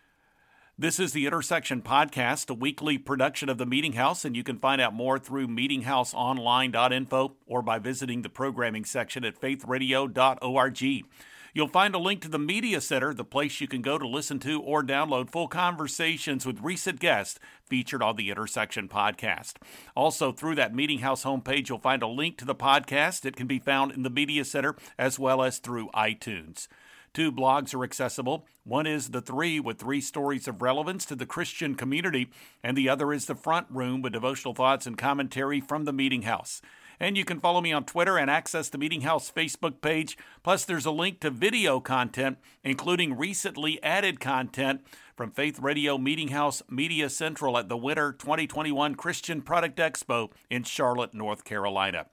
This 0.78 0.98
is 0.98 1.12
the 1.12 1.26
Intersection 1.26 1.82
Podcast, 1.82 2.48
a 2.48 2.54
weekly 2.54 2.96
production 2.96 3.50
of 3.50 3.58
the 3.58 3.66
Meeting 3.66 3.92
House, 3.92 4.24
and 4.24 4.34
you 4.34 4.42
can 4.42 4.58
find 4.58 4.80
out 4.80 4.94
more 4.94 5.18
through 5.18 5.48
meetinghouseonline.info 5.48 7.36
or 7.46 7.62
by 7.62 7.78
visiting 7.78 8.22
the 8.22 8.30
programming 8.30 8.86
section 8.86 9.22
at 9.24 9.38
faithradio.org. 9.38 11.04
You'll 11.54 11.68
find 11.68 11.94
a 11.94 11.98
link 11.98 12.22
to 12.22 12.28
the 12.28 12.38
Media 12.38 12.80
Center, 12.80 13.12
the 13.12 13.26
place 13.26 13.60
you 13.60 13.68
can 13.68 13.82
go 13.82 13.98
to 13.98 14.08
listen 14.08 14.38
to 14.38 14.62
or 14.62 14.82
download 14.82 15.28
full 15.28 15.48
conversations 15.48 16.46
with 16.46 16.62
recent 16.62 16.98
guests 16.98 17.38
featured 17.66 18.02
on 18.02 18.16
the 18.16 18.30
Intersection 18.30 18.88
podcast. 18.88 19.56
Also, 19.94 20.32
through 20.32 20.54
that 20.54 20.74
Meeting 20.74 21.00
House 21.00 21.24
homepage, 21.24 21.68
you'll 21.68 21.78
find 21.78 22.02
a 22.02 22.06
link 22.06 22.38
to 22.38 22.46
the 22.46 22.54
podcast. 22.54 23.26
It 23.26 23.36
can 23.36 23.46
be 23.46 23.58
found 23.58 23.92
in 23.92 24.02
the 24.02 24.08
Media 24.08 24.46
Center 24.46 24.76
as 24.96 25.18
well 25.18 25.42
as 25.42 25.58
through 25.58 25.90
iTunes. 25.90 26.68
Two 27.12 27.30
blogs 27.30 27.74
are 27.74 27.84
accessible. 27.84 28.46
One 28.64 28.86
is 28.86 29.10
The 29.10 29.20
Three, 29.20 29.60
with 29.60 29.78
three 29.78 30.00
stories 30.00 30.48
of 30.48 30.62
relevance 30.62 31.04
to 31.04 31.14
the 31.14 31.26
Christian 31.26 31.74
community, 31.74 32.30
and 32.62 32.74
the 32.78 32.88
other 32.88 33.12
is 33.12 33.26
The 33.26 33.34
Front 33.34 33.66
Room, 33.68 34.00
with 34.00 34.14
devotional 34.14 34.54
thoughts 34.54 34.86
and 34.86 34.96
commentary 34.96 35.60
from 35.60 35.84
the 35.84 35.92
Meeting 35.92 36.22
House. 36.22 36.62
And 37.02 37.18
you 37.18 37.24
can 37.24 37.40
follow 37.40 37.60
me 37.60 37.72
on 37.72 37.84
Twitter 37.84 38.16
and 38.16 38.30
access 38.30 38.68
the 38.68 38.78
Meeting 38.78 39.00
House 39.00 39.28
Facebook 39.28 39.80
page. 39.80 40.16
Plus, 40.44 40.64
there's 40.64 40.86
a 40.86 40.92
link 40.92 41.18
to 41.18 41.30
video 41.30 41.80
content, 41.80 42.38
including 42.62 43.18
recently 43.18 43.82
added 43.82 44.20
content 44.20 44.82
from 45.16 45.32
Faith 45.32 45.58
Radio 45.58 45.98
Meeting 45.98 46.28
House 46.28 46.62
Media 46.70 47.10
Central 47.10 47.58
at 47.58 47.68
the 47.68 47.76
Winter 47.76 48.12
2021 48.12 48.94
Christian 48.94 49.42
Product 49.42 49.76
Expo 49.78 50.30
in 50.48 50.62
Charlotte, 50.62 51.12
North 51.12 51.42
Carolina. 51.42 52.06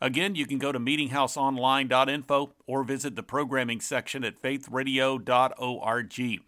Again, 0.00 0.34
you 0.34 0.46
can 0.46 0.58
go 0.58 0.72
to 0.72 0.80
meetinghouseonline.info 0.80 2.54
or 2.66 2.82
visit 2.82 3.14
the 3.14 3.22
programming 3.22 3.80
section 3.80 4.24
at 4.24 4.42
faithradio.org. 4.42 6.40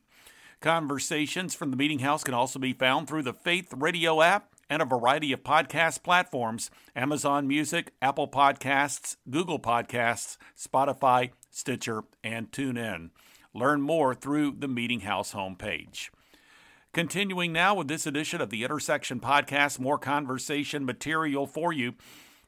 Conversations 0.60 1.54
from 1.54 1.70
the 1.70 1.76
Meeting 1.76 2.00
House 2.00 2.24
can 2.24 2.34
also 2.34 2.58
be 2.58 2.72
found 2.72 3.06
through 3.06 3.22
the 3.22 3.32
Faith 3.32 3.72
Radio 3.72 4.22
app 4.22 4.55
and 4.68 4.82
a 4.82 4.86
variety 4.86 5.32
of 5.32 5.42
podcast 5.42 6.02
platforms 6.02 6.70
Amazon 6.94 7.46
Music, 7.46 7.92
Apple 8.00 8.28
Podcasts, 8.28 9.16
Google 9.30 9.58
Podcasts, 9.58 10.36
Spotify, 10.58 11.30
Stitcher, 11.50 12.04
and 12.24 12.50
TuneIn. 12.50 13.10
Learn 13.54 13.80
more 13.80 14.14
through 14.14 14.56
the 14.58 14.68
Meeting 14.68 15.00
House 15.00 15.32
homepage. 15.32 16.10
Continuing 16.92 17.52
now 17.52 17.74
with 17.74 17.88
this 17.88 18.06
edition 18.06 18.40
of 18.40 18.50
the 18.50 18.64
Intersection 18.64 19.20
Podcast, 19.20 19.78
more 19.78 19.98
conversation 19.98 20.84
material 20.84 21.46
for 21.46 21.72
you. 21.72 21.94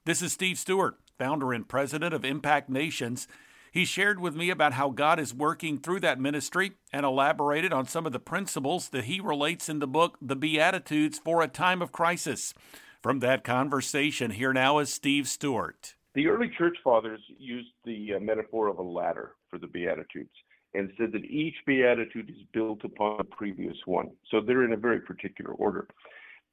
This 0.05 0.23
is 0.23 0.33
Steve 0.33 0.59
Stewart, 0.59 0.99
founder 1.19 1.53
and 1.53 1.69
president 1.69 2.15
of 2.15 2.25
Impact 2.25 2.71
Nations. 2.71 3.29
He 3.71 3.85
shared 3.85 4.21
with 4.21 4.35
me 4.35 4.51
about 4.51 4.75
how 4.75 4.91
God 4.91 5.21
is 5.21 5.35
working 5.35 5.79
through 5.79 6.01
that 6.01 6.21
ministry 6.21 6.73
and 6.93 7.05
elaborated 7.05 7.73
on 7.73 7.87
some 7.87 8.07
of 8.07 8.13
the 8.13 8.19
principles 8.19 8.89
that 8.91 9.05
he 9.05 9.21
relates 9.21 9.69
in 9.69 9.79
the 9.79 9.87
book, 9.87 10.17
The 10.21 10.37
Beatitudes 10.37 11.19
for 11.19 11.43
a 11.43 11.49
Time 11.49 11.83
of 11.83 11.93
Crisis. 11.93 12.55
From 13.03 13.21
that 13.21 13.45
conversation, 13.45 14.33
here 14.33 14.53
now 14.53 14.79
is 14.79 14.93
Steve 14.93 15.29
Stewart. 15.29 15.95
The 16.15 16.27
early 16.27 16.51
church 16.57 16.77
fathers 16.83 17.21
used 17.39 17.69
the 17.85 18.15
uh, 18.15 18.21
metaphor 18.21 18.69
of 18.69 18.79
a 18.79 18.83
ladder 18.83 19.35
for 19.51 19.59
the 19.59 19.69
Beatitudes 19.69 20.35
and 20.75 20.91
said 20.99 21.13
that 21.13 21.25
each 21.25 21.55
Beatitude 21.67 22.31
is 22.31 22.43
built 22.53 22.85
upon 22.85 23.19
the 23.19 23.25
previous 23.25 23.77
one. 23.87 24.11
So 24.31 24.41
they're 24.41 24.65
in 24.65 24.73
a 24.73 24.77
very 24.77 25.01
particular 25.01 25.53
order. 25.53 25.87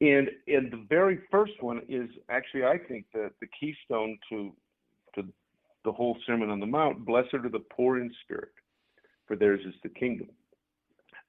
And 0.01 0.29
and 0.47 0.71
the 0.71 0.85
very 0.89 1.19
first 1.31 1.53
one 1.61 1.81
is 1.87 2.09
actually 2.29 2.65
I 2.65 2.77
think 2.77 3.05
the 3.13 3.31
the 3.39 3.47
keystone 3.59 4.17
to 4.29 4.53
to 5.15 5.23
the 5.85 5.91
whole 5.91 6.17
Sermon 6.25 6.49
on 6.49 6.59
the 6.59 6.65
Mount. 6.65 7.05
Blessed 7.05 7.33
are 7.33 7.49
the 7.49 7.59
poor 7.59 7.99
in 7.99 8.11
spirit, 8.23 8.51
for 9.27 9.35
theirs 9.35 9.61
is 9.65 9.75
the 9.83 9.89
kingdom. 9.89 10.27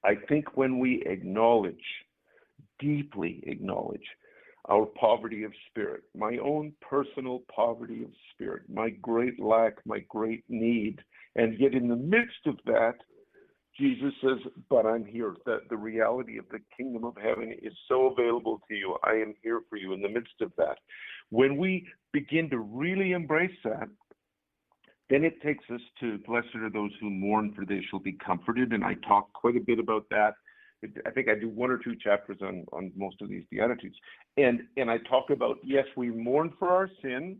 I 0.05 0.15
think 0.29 0.57
when 0.57 0.79
we 0.79 1.03
acknowledge, 1.07 1.75
deeply 2.79 3.43
acknowledge, 3.47 4.05
our 4.69 4.87
poverty 4.87 5.45
of 5.45 5.53
spirit, 5.71 6.03
my 6.17 6.39
own 6.39 6.73
personal 6.81 7.43
poverty 7.55 8.03
of 8.03 8.11
spirit, 8.33 8.63
my 8.69 8.91
great 8.91 9.39
lack, 9.41 9.75
my 9.87 10.01
great 10.09 10.43
need, 10.49 10.99
and 11.37 11.59
yet 11.59 11.75
in 11.75 11.89
the 11.89 11.97
midst 11.97 12.47
of 12.47 12.57
that, 12.67 12.95
Jesus 13.79 14.13
says, 14.23 14.39
But 14.71 14.87
I'm 14.87 15.05
here. 15.05 15.35
The, 15.45 15.59
the 15.69 15.77
reality 15.77 16.39
of 16.39 16.47
the 16.51 16.61
kingdom 16.77 17.05
of 17.05 17.15
heaven 17.23 17.55
is 17.63 17.75
so 17.89 18.07
available 18.07 18.61
to 18.69 18.75
you. 18.75 18.97
I 19.05 19.13
am 19.13 19.35
here 19.43 19.61
for 19.69 19.77
you 19.77 19.93
in 19.93 20.01
the 20.01 20.09
midst 20.09 20.41
of 20.41 20.51
that. 20.57 20.79
When 21.31 21.57
we 21.57 21.87
begin 22.13 22.49
to 22.51 22.59
really 22.59 23.13
embrace 23.13 23.57
that, 23.65 23.89
then 25.09 25.25
it 25.25 25.41
takes 25.43 25.65
us 25.73 25.81
to 26.01 26.19
blessed 26.27 26.55
are 26.57 26.71
those 26.71 26.91
who 27.01 27.11
mourn, 27.11 27.53
for 27.55 27.65
they 27.65 27.81
shall 27.89 28.01
be 28.01 28.13
comforted. 28.13 28.73
And 28.73 28.85
I 28.85 28.95
talk 29.07 29.33
quite 29.33 29.57
a 29.57 29.61
bit 29.61 29.79
about 29.79 30.07
that. 30.11 30.35
I 31.07 31.11
think 31.11 31.29
I 31.29 31.35
do 31.39 31.49
one 31.49 31.71
or 31.71 31.79
two 31.79 31.95
chapters 31.97 32.39
on, 32.43 32.65
on 32.73 32.93
most 32.97 33.23
of 33.23 33.29
these 33.29 33.45
beatitudes. 33.51 33.97
And 34.37 34.61
and 34.77 34.91
I 34.91 34.99
talk 34.99 35.31
about 35.31 35.57
yes, 35.65 35.87
we 35.97 36.11
mourn 36.11 36.53
for 36.59 36.69
our 36.69 36.91
sin, 37.03 37.39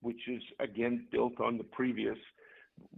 which 0.00 0.28
is 0.28 0.42
again 0.60 1.06
built 1.10 1.40
on 1.40 1.58
the 1.58 1.64
previous, 1.64 2.16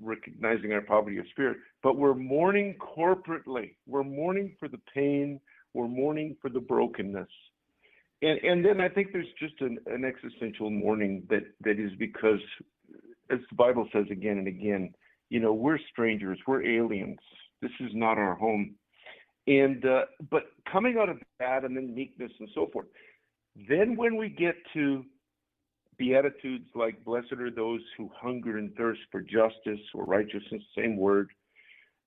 recognizing 0.01 0.73
our 0.73 0.83
poverty 0.83 1.19
of 1.19 1.27
spirit, 1.31 1.57
but 1.83 1.97
we're 1.97 2.15
mourning 2.15 2.77
corporately. 2.79 3.75
We're 3.87 4.05
mourning 4.05 4.55
for 4.61 4.69
the 4.69 4.81
pain. 4.93 5.41
We're 5.73 5.89
mourning 5.89 6.37
for 6.41 6.51
the 6.51 6.61
brokenness. 6.61 7.29
And, 8.23 8.39
and 8.43 8.65
then 8.65 8.81
I 8.81 8.89
think 8.89 9.13
there's 9.13 9.27
just 9.39 9.55
an, 9.61 9.79
an 9.87 10.05
existential 10.05 10.71
mourning 10.71 11.25
that, 11.29 11.43
that 11.63 11.79
is 11.79 11.91
because, 11.99 12.41
as 13.31 13.39
the 13.51 13.57
Bible 13.57 13.89
says 13.93 14.07
again 14.11 14.39
and 14.39 14.49
again, 14.49 14.95
you 15.31 15.41
know, 15.41 15.53
we're 15.53 15.79
strangers, 15.91 16.39
we're 16.47 16.65
aliens. 16.65 17.19
This 17.63 17.73
is 17.81 17.91
not 17.95 18.19
our 18.19 18.35
home. 18.35 18.75
And 19.47 19.85
uh, 19.85 20.03
but 20.31 20.45
coming 20.71 20.97
out 20.99 21.09
of 21.09 21.19
that 21.39 21.65
and 21.65 21.77
then 21.77 21.95
meekness 21.95 22.33
and 22.41 22.49
so 22.55 22.69
forth, 22.73 22.87
then 23.69 23.97
when 23.97 24.17
we 24.17 24.29
get 24.29 24.55
to 24.75 25.05
beatitudes 25.97 26.67
like 26.75 27.05
blessed 27.05 27.33
are 27.33 27.51
those 27.51 27.81
who 27.97 28.11
hunger 28.15 28.59
and 28.59 28.75
thirst 28.75 29.01
for 29.13 29.21
justice 29.21 29.81
or 29.95 30.05
righteousness 30.05 30.63
same 30.77 30.97
word 30.97 31.31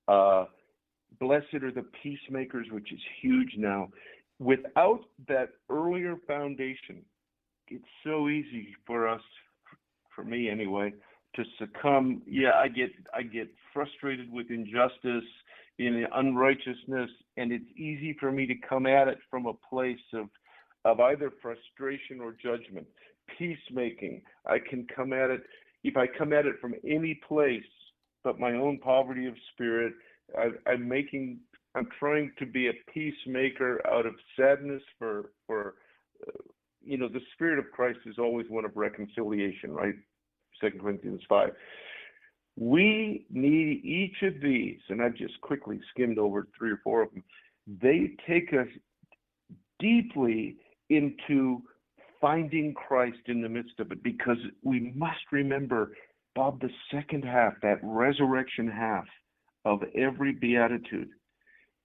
uh, 0.08 0.46
blessed 1.20 1.56
are 1.64 1.72
the 1.72 1.86
peacemakers, 2.02 2.68
which 2.72 2.92
is 2.92 3.00
huge 3.22 3.54
now. 3.58 3.90
Without 4.40 5.02
that 5.28 5.50
earlier 5.70 6.16
foundation, 6.28 7.04
it's 7.68 7.84
so 8.04 8.30
easy 8.30 8.76
for 8.86 9.08
us, 9.08 9.22
for 10.16 10.24
me 10.24 10.50
anyway, 10.50 10.94
to 11.38 11.44
succumb. 11.58 12.22
Yeah, 12.28 12.52
I 12.56 12.68
get 12.68 12.92
I 13.14 13.24
get 13.24 13.48
frustrated 13.74 14.32
with 14.32 14.52
injustice, 14.52 15.24
in 15.80 16.06
unrighteousness, 16.14 17.10
and 17.38 17.52
it's 17.52 17.72
easy 17.78 18.16
for 18.20 18.32
me 18.32 18.46
to 18.48 18.56
come 18.68 18.86
at 18.86 19.08
it 19.08 19.20
from 19.32 19.46
a 19.46 19.54
place 19.54 19.98
of 20.14 20.28
of 20.84 21.00
either 21.00 21.32
frustration 21.42 22.20
or 22.22 22.34
judgment. 22.34 22.88
Peacemaking, 23.38 24.22
I 24.46 24.58
can 24.60 24.86
come 24.94 25.14
at 25.14 25.30
it 25.30 25.42
if 25.84 25.96
I 25.98 26.08
come 26.08 26.34
at 26.34 26.46
it 26.46 26.56
from 26.60 26.76
any 26.86 27.20
place 27.28 27.64
but 28.28 28.42
my 28.42 28.52
own 28.52 28.78
poverty 28.80 29.26
of 29.26 29.36
spirit. 29.54 29.94
I, 30.38 30.50
I'm 30.70 30.86
making 30.86 31.40
I'm 31.76 31.88
trying 31.98 32.32
to 32.40 32.46
be 32.46 32.68
a 32.68 32.74
peacemaker 32.94 33.80
out 33.88 34.06
of 34.06 34.16
sadness 34.38 34.82
for 35.00 35.32
for 35.46 35.76
uh, 36.28 36.32
you 36.84 36.98
know 36.98 37.08
the 37.08 37.22
spirit 37.34 37.58
of 37.58 37.72
Christ 37.72 38.00
is 38.06 38.18
always 38.20 38.46
one 38.50 38.66
of 38.66 38.72
reconciliation, 38.76 39.72
right? 39.72 39.94
Second 40.62 40.82
Corinthians 40.82 41.22
five. 41.28 41.52
We 42.60 43.26
need 43.30 43.86
each 43.86 44.24
of 44.24 44.42
these, 44.42 44.80
and 44.90 45.02
I've 45.02 45.16
just 45.16 45.40
quickly 45.42 45.80
skimmed 45.92 46.18
over 46.18 46.48
three 46.58 46.72
or 46.72 46.80
four 46.84 47.04
of 47.04 47.14
them. 47.14 47.24
They 47.68 48.16
take 48.28 48.52
us 48.54 48.68
deeply 49.80 50.58
into 50.90 51.62
finding 52.20 52.74
Christ 52.74 53.20
in 53.28 53.42
the 53.42 53.50
midst 53.50 53.80
of 53.80 53.92
it 53.92 54.02
because 54.02 54.38
we 54.64 54.92
must 54.96 55.20
remember, 55.32 55.92
Bob, 56.36 56.60
the 56.60 56.70
second 56.92 57.24
half, 57.24 57.54
that 57.62 57.80
resurrection 57.84 58.68
half 58.68 59.06
of 59.66 59.84
every 59.96 60.32
beatitude. 60.32 61.10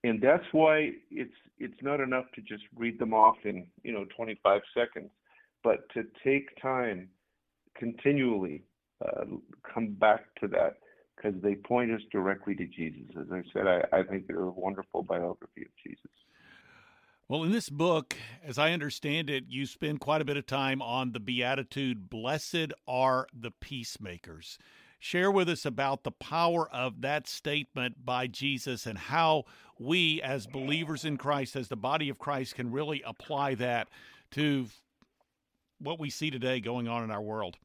And 0.04 0.20
that's 0.20 0.44
why 0.52 0.90
it's 1.10 1.34
it's 1.58 1.80
not 1.82 2.00
enough 2.00 2.24
to 2.34 2.40
just 2.40 2.64
read 2.74 2.98
them 2.98 3.14
off 3.14 3.36
in, 3.44 3.66
you 3.84 3.92
know, 3.92 4.04
25 4.16 4.62
seconds, 4.74 5.10
but 5.62 5.88
to 5.94 6.04
take 6.24 6.48
time 6.60 7.08
continually 7.76 8.62
uh, 9.04 9.24
come 9.62 9.88
back 9.92 10.24
to 10.40 10.48
that 10.48 10.76
because 11.16 11.40
they 11.42 11.54
point 11.54 11.90
us 11.92 12.00
directly 12.10 12.54
to 12.54 12.66
Jesus. 12.66 13.14
As 13.18 13.26
I 13.32 13.42
said, 13.52 13.66
I, 13.66 13.98
I 13.98 14.02
think 14.02 14.26
they're 14.26 14.40
a 14.40 14.50
wonderful 14.50 15.02
biography 15.02 15.62
of 15.62 15.70
Jesus. 15.84 16.10
Well, 17.28 17.44
in 17.44 17.52
this 17.52 17.70
book, 17.70 18.16
as 18.44 18.58
I 18.58 18.72
understand 18.72 19.30
it, 19.30 19.44
you 19.48 19.64
spend 19.64 20.00
quite 20.00 20.20
a 20.20 20.24
bit 20.24 20.36
of 20.36 20.46
time 20.46 20.82
on 20.82 21.12
the 21.12 21.20
Beatitude, 21.20 22.10
Blessed 22.10 22.72
are 22.86 23.26
the 23.32 23.50
Peacemakers. 23.50 24.58
Share 24.98 25.30
with 25.30 25.48
us 25.48 25.64
about 25.64 26.04
the 26.04 26.10
power 26.10 26.68
of 26.70 27.00
that 27.00 27.26
statement 27.26 28.04
by 28.04 28.26
Jesus 28.26 28.86
and 28.86 28.98
how 28.98 29.44
we, 29.78 30.20
as 30.22 30.46
believers 30.46 31.04
in 31.04 31.16
Christ, 31.16 31.56
as 31.56 31.68
the 31.68 31.76
body 31.76 32.08
of 32.08 32.18
Christ, 32.18 32.54
can 32.54 32.70
really 32.70 33.02
apply 33.04 33.54
that 33.56 33.88
to 34.32 34.66
what 35.82 35.98
we 35.98 36.10
see 36.10 36.30
today 36.30 36.60
going 36.60 36.88
on 36.88 37.04
in 37.04 37.10
our 37.10 37.20
world. 37.20 37.56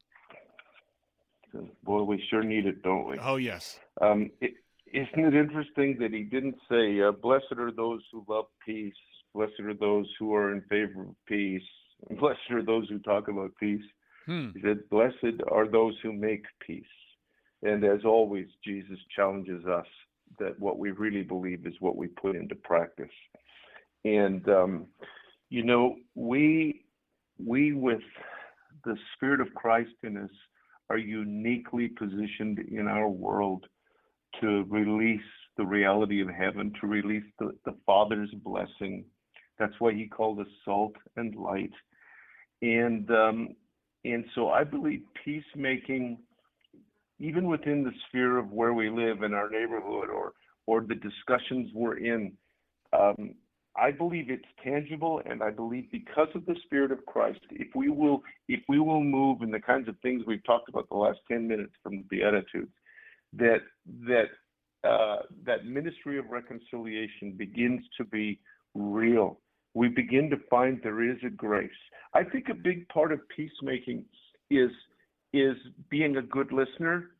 Boy, 1.82 2.02
we 2.02 2.22
sure 2.28 2.42
need 2.42 2.66
it, 2.66 2.82
don't 2.82 3.08
we? 3.08 3.18
Oh, 3.18 3.36
yes. 3.36 3.78
Um, 4.00 4.30
it, 4.40 4.54
isn't 4.92 5.24
it 5.24 5.34
interesting 5.34 5.96
that 6.00 6.12
he 6.12 6.22
didn't 6.22 6.56
say, 6.70 7.00
uh, 7.00 7.12
Blessed 7.12 7.52
are 7.56 7.72
those 7.72 8.02
who 8.12 8.24
love 8.28 8.46
peace, 8.64 8.94
Blessed 9.34 9.60
are 9.60 9.74
those 9.74 10.06
who 10.18 10.34
are 10.34 10.52
in 10.52 10.62
favor 10.62 11.02
of 11.02 11.14
peace. 11.26 11.62
Blessed 12.20 12.50
are 12.50 12.62
those 12.62 12.88
who 12.88 12.98
talk 13.00 13.28
about 13.28 13.52
peace. 13.58 13.84
Hmm. 14.26 14.50
He 14.54 14.60
said, 14.62 14.88
Blessed 14.90 15.40
are 15.50 15.68
those 15.68 15.94
who 16.02 16.12
make 16.12 16.44
peace. 16.66 16.84
And 17.62 17.84
as 17.84 18.04
always, 18.04 18.46
Jesus 18.64 18.98
challenges 19.14 19.64
us 19.66 19.86
that 20.38 20.58
what 20.60 20.78
we 20.78 20.90
really 20.90 21.22
believe 21.22 21.66
is 21.66 21.74
what 21.80 21.96
we 21.96 22.06
put 22.06 22.36
into 22.36 22.54
practice. 22.54 23.06
And 24.04 24.46
um, 24.48 24.86
you 25.50 25.64
know, 25.64 25.96
we 26.14 26.84
we 27.44 27.72
with 27.72 28.02
the 28.84 28.96
Spirit 29.14 29.40
of 29.40 29.54
Christ 29.54 29.90
in 30.02 30.16
us 30.16 30.30
are 30.90 30.98
uniquely 30.98 31.88
positioned 31.88 32.58
in 32.58 32.88
our 32.88 33.08
world 33.08 33.66
to 34.40 34.64
release 34.68 35.20
the 35.56 35.66
reality 35.66 36.20
of 36.20 36.28
heaven, 36.28 36.72
to 36.80 36.86
release 36.86 37.24
the, 37.38 37.52
the 37.64 37.74
Father's 37.86 38.30
blessing 38.44 39.04
that's 39.58 39.74
why 39.78 39.92
he 39.92 40.06
called 40.06 40.40
us 40.40 40.46
salt 40.64 40.94
and 41.16 41.34
light. 41.34 41.72
And 42.62 43.10
um, 43.10 43.48
and 44.04 44.24
so 44.34 44.50
I 44.50 44.64
believe 44.64 45.02
peacemaking, 45.24 46.18
even 47.18 47.48
within 47.48 47.82
the 47.82 47.92
sphere 48.08 48.38
of 48.38 48.50
where 48.50 48.72
we 48.72 48.88
live 48.88 49.22
in 49.22 49.34
our 49.34 49.50
neighborhood 49.50 50.08
or 50.08 50.32
or 50.66 50.82
the 50.82 50.94
discussions 50.94 51.70
we're 51.74 51.98
in, 51.98 52.32
um, 52.92 53.34
I 53.80 53.90
believe 53.90 54.30
it's 54.30 54.44
tangible, 54.62 55.22
and 55.24 55.42
I 55.42 55.50
believe 55.50 55.90
because 55.92 56.28
of 56.34 56.44
the 56.46 56.56
Spirit 56.64 56.90
of 56.90 57.04
Christ, 57.06 57.40
if 57.50 57.68
we 57.74 57.88
will 57.88 58.22
if 58.48 58.60
we 58.68 58.78
will 58.80 59.02
move 59.02 59.42
in 59.42 59.50
the 59.50 59.60
kinds 59.60 59.88
of 59.88 59.96
things 60.00 60.24
we've 60.26 60.44
talked 60.44 60.68
about 60.68 60.88
the 60.88 60.96
last 60.96 61.18
ten 61.30 61.46
minutes 61.46 61.72
from 61.82 61.98
the 61.98 62.04
Beatitudes, 62.08 62.72
that 63.34 63.60
that 64.06 64.28
uh, 64.88 65.22
that 65.44 65.66
ministry 65.66 66.18
of 66.18 66.26
reconciliation 66.30 67.32
begins 67.32 67.82
to 67.96 68.04
be 68.04 68.40
real 68.74 69.38
we 69.78 69.88
begin 69.88 70.28
to 70.30 70.36
find 70.50 70.80
there 70.82 71.08
is 71.08 71.18
a 71.24 71.30
grace. 71.30 71.70
I 72.12 72.24
think 72.24 72.48
a 72.48 72.54
big 72.54 72.88
part 72.88 73.12
of 73.12 73.20
peacemaking 73.34 74.04
is 74.50 74.70
is 75.32 75.56
being 75.90 76.16
a 76.16 76.22
good 76.22 76.52
listener. 76.52 77.10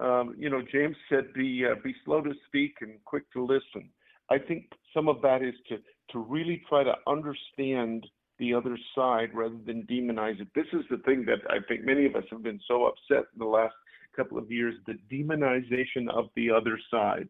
Um, 0.00 0.34
you 0.36 0.50
know, 0.50 0.62
James 0.72 0.96
said, 1.08 1.32
"Be 1.34 1.64
uh, 1.64 1.76
be 1.84 1.94
slow 2.04 2.20
to 2.22 2.32
speak 2.46 2.78
and 2.80 2.92
quick 3.04 3.30
to 3.32 3.44
listen." 3.44 3.90
I 4.30 4.38
think 4.38 4.70
some 4.92 5.08
of 5.08 5.20
that 5.22 5.42
is 5.42 5.54
to 5.68 5.78
to 6.10 6.18
really 6.18 6.62
try 6.68 6.84
to 6.84 6.94
understand 7.06 8.06
the 8.38 8.52
other 8.52 8.76
side 8.94 9.30
rather 9.32 9.56
than 9.66 9.84
demonize 9.84 10.40
it. 10.40 10.48
This 10.54 10.66
is 10.72 10.84
the 10.90 10.98
thing 10.98 11.24
that 11.26 11.38
I 11.48 11.58
think 11.66 11.84
many 11.84 12.04
of 12.04 12.14
us 12.14 12.24
have 12.30 12.42
been 12.42 12.60
so 12.68 12.86
upset 12.86 13.26
in 13.32 13.38
the 13.38 13.44
last 13.44 13.74
couple 14.16 14.38
of 14.38 14.50
years: 14.50 14.74
the 14.86 14.98
demonization 15.10 16.08
of 16.10 16.28
the 16.36 16.50
other 16.50 16.78
side 16.90 17.28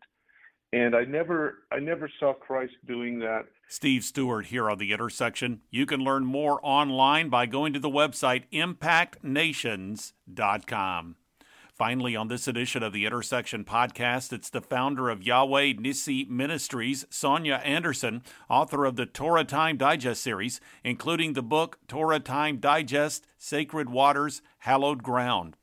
and 0.75 0.95
I 0.97 1.05
never 1.05 1.61
I 1.71 1.79
never 1.79 2.11
saw 2.19 2.33
Christ 2.35 2.73
doing 2.87 3.21
that. 3.21 3.45
Steve 3.69 4.03
Stewart 4.05 4.47
here 4.47 4.69
on 4.69 4.79
the 4.79 4.93
intersection. 4.93 5.61
You 5.71 5.87
can 5.87 6.01
learn 6.01 6.25
more 6.25 6.59
online 6.63 7.29
by 7.29 7.47
going 7.47 7.73
to 7.75 7.79
the 7.79 7.89
website 7.89 8.47
impactnations.com. 8.53 11.17
Finally, 11.75 12.15
on 12.15 12.29
this 12.29 12.47
edition 12.47 12.85
of 12.85 12.93
the 12.93 13.05
Intersection 13.05 13.65
podcast, 13.65 14.33
it's 14.33 14.49
the 14.49 14.61
founder 14.61 15.11
of 15.11 15.25
Yahweh 15.25 15.73
Nissi 15.73 16.29
Ministries, 16.29 17.05
Sonya 17.11 17.61
Anderson, 17.65 18.23
author 18.49 18.85
of 18.85 18.95
the 18.95 19.07
Torah 19.07 19.43
Time 19.43 19.77
Digest 19.77 20.23
series, 20.23 20.61
including 20.85 21.33
the 21.33 21.43
book 21.43 21.81
Torah 21.89 22.21
Time 22.21 22.59
Digest 22.59 23.27
Sacred 23.39 23.91
Waters, 23.91 24.41
Hallowed 24.59 25.03
Ground. 25.03 25.57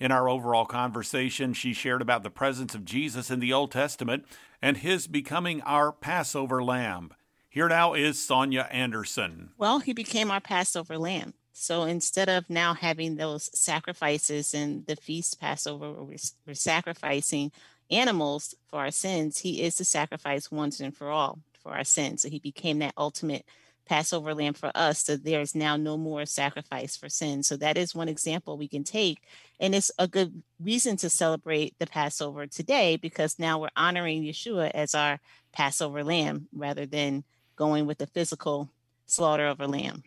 In 0.00 0.10
our 0.10 0.28
overall 0.28 0.66
conversation, 0.66 1.52
she 1.52 1.72
shared 1.72 2.02
about 2.02 2.24
the 2.24 2.30
presence 2.30 2.74
of 2.74 2.84
Jesus 2.84 3.30
in 3.30 3.38
the 3.38 3.52
Old 3.52 3.70
Testament 3.70 4.24
and 4.60 4.78
his 4.78 5.06
becoming 5.06 5.62
our 5.62 5.92
Passover 5.92 6.60
lamb. 6.60 7.14
Here 7.48 7.68
now 7.68 7.94
is 7.94 8.20
Sonya 8.20 8.66
Anderson. 8.72 9.50
Well, 9.58 9.78
he 9.78 9.92
became 9.92 10.28
our 10.28 10.40
Passover 10.40 10.98
lamb. 10.98 11.34
So 11.52 11.84
instead 11.84 12.28
of 12.28 12.48
now 12.48 12.74
having 12.74 13.16
those 13.16 13.50
sacrifices 13.58 14.54
and 14.54 14.86
the 14.86 14.96
feast 14.96 15.40
Passover 15.40 15.92
where 15.92 16.18
we're 16.46 16.54
sacrificing 16.54 17.52
animals 17.90 18.54
for 18.70 18.80
our 18.80 18.90
sins, 18.90 19.38
he 19.38 19.62
is 19.62 19.76
the 19.76 19.84
sacrifice 19.84 20.50
once 20.50 20.80
and 20.80 20.96
for 20.96 21.10
all 21.10 21.38
for 21.62 21.72
our 21.72 21.84
sins. 21.84 22.22
So 22.22 22.30
he 22.30 22.38
became 22.38 22.78
that 22.80 22.94
ultimate 22.96 23.44
Passover 23.86 24.34
lamb 24.34 24.54
for 24.54 24.70
us. 24.74 25.04
So 25.04 25.16
there's 25.16 25.54
now 25.54 25.76
no 25.76 25.96
more 25.96 26.24
sacrifice 26.24 26.96
for 26.96 27.08
sin. 27.08 27.42
So 27.42 27.56
that 27.58 27.76
is 27.76 27.94
one 27.94 28.08
example 28.08 28.56
we 28.56 28.68
can 28.68 28.84
take. 28.84 29.18
And 29.60 29.74
it's 29.74 29.90
a 29.98 30.08
good 30.08 30.42
reason 30.60 30.96
to 30.98 31.10
celebrate 31.10 31.78
the 31.78 31.86
Passover 31.86 32.46
today 32.46 32.96
because 32.96 33.38
now 33.38 33.58
we're 33.58 33.68
honoring 33.76 34.22
Yeshua 34.22 34.70
as 34.70 34.94
our 34.94 35.20
Passover 35.52 36.04
lamb 36.04 36.48
rather 36.54 36.86
than 36.86 37.24
going 37.56 37.86
with 37.86 37.98
the 37.98 38.06
physical 38.06 38.70
slaughter 39.06 39.46
of 39.46 39.60
a 39.60 39.66
lamb. 39.66 40.02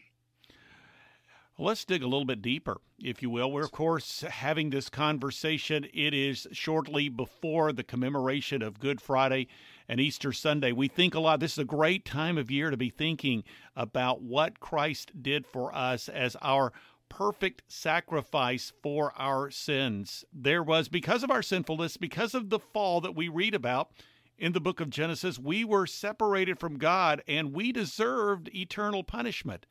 Let's 1.58 1.86
dig 1.86 2.04
a 2.04 2.08
little 2.08 2.26
bit 2.26 2.42
deeper, 2.42 2.82
if 3.02 3.22
you 3.22 3.30
will. 3.30 3.50
We're, 3.50 3.64
of 3.64 3.72
course, 3.72 4.26
having 4.30 4.72
this 4.72 4.90
conversation. 4.90 5.88
It 5.94 6.14
is 6.14 6.48
shortly 6.52 7.08
before 7.08 7.72
the 7.72 7.84
commemoration 7.84 8.62
of 8.62 8.82
Good 8.82 9.00
Friday 9.00 9.48
and 9.88 10.02
Easter 10.02 10.34
Sunday. 10.34 10.74
We 10.74 10.90
think 10.90 11.16
a 11.16 11.22
lot. 11.22 11.40
This 11.40 11.54
is 11.54 11.60
a 11.60 11.64
great 11.64 12.04
time 12.04 12.38
of 12.38 12.52
year 12.52 12.72
to 12.72 12.76
be 12.76 12.90
thinking 12.90 13.46
about 13.74 14.22
what 14.22 14.60
Christ 14.60 15.24
did 15.24 15.48
for 15.48 15.74
us 15.74 16.10
as 16.10 16.36
our 16.42 16.74
perfect 17.08 17.62
sacrifice 17.70 18.74
for 18.84 19.14
our 19.18 19.50
sins. 19.50 20.26
There 20.34 20.62
was, 20.62 20.90
because 20.90 21.24
of 21.24 21.32
our 21.32 21.42
sinfulness, 21.42 21.96
because 21.96 22.36
of 22.36 22.50
the 22.50 22.60
fall 22.60 23.00
that 23.00 23.16
we 23.16 23.30
read 23.30 23.56
about 23.56 23.92
in 24.38 24.52
the 24.52 24.60
book 24.60 24.82
of 24.82 24.90
Genesis, 24.90 25.40
we 25.40 25.64
were 25.64 25.88
separated 25.88 26.60
from 26.60 26.78
God 26.78 27.24
and 27.30 27.54
we 27.54 27.72
deserved 27.72 28.54
eternal 28.54 29.06
punishment. 29.06 29.66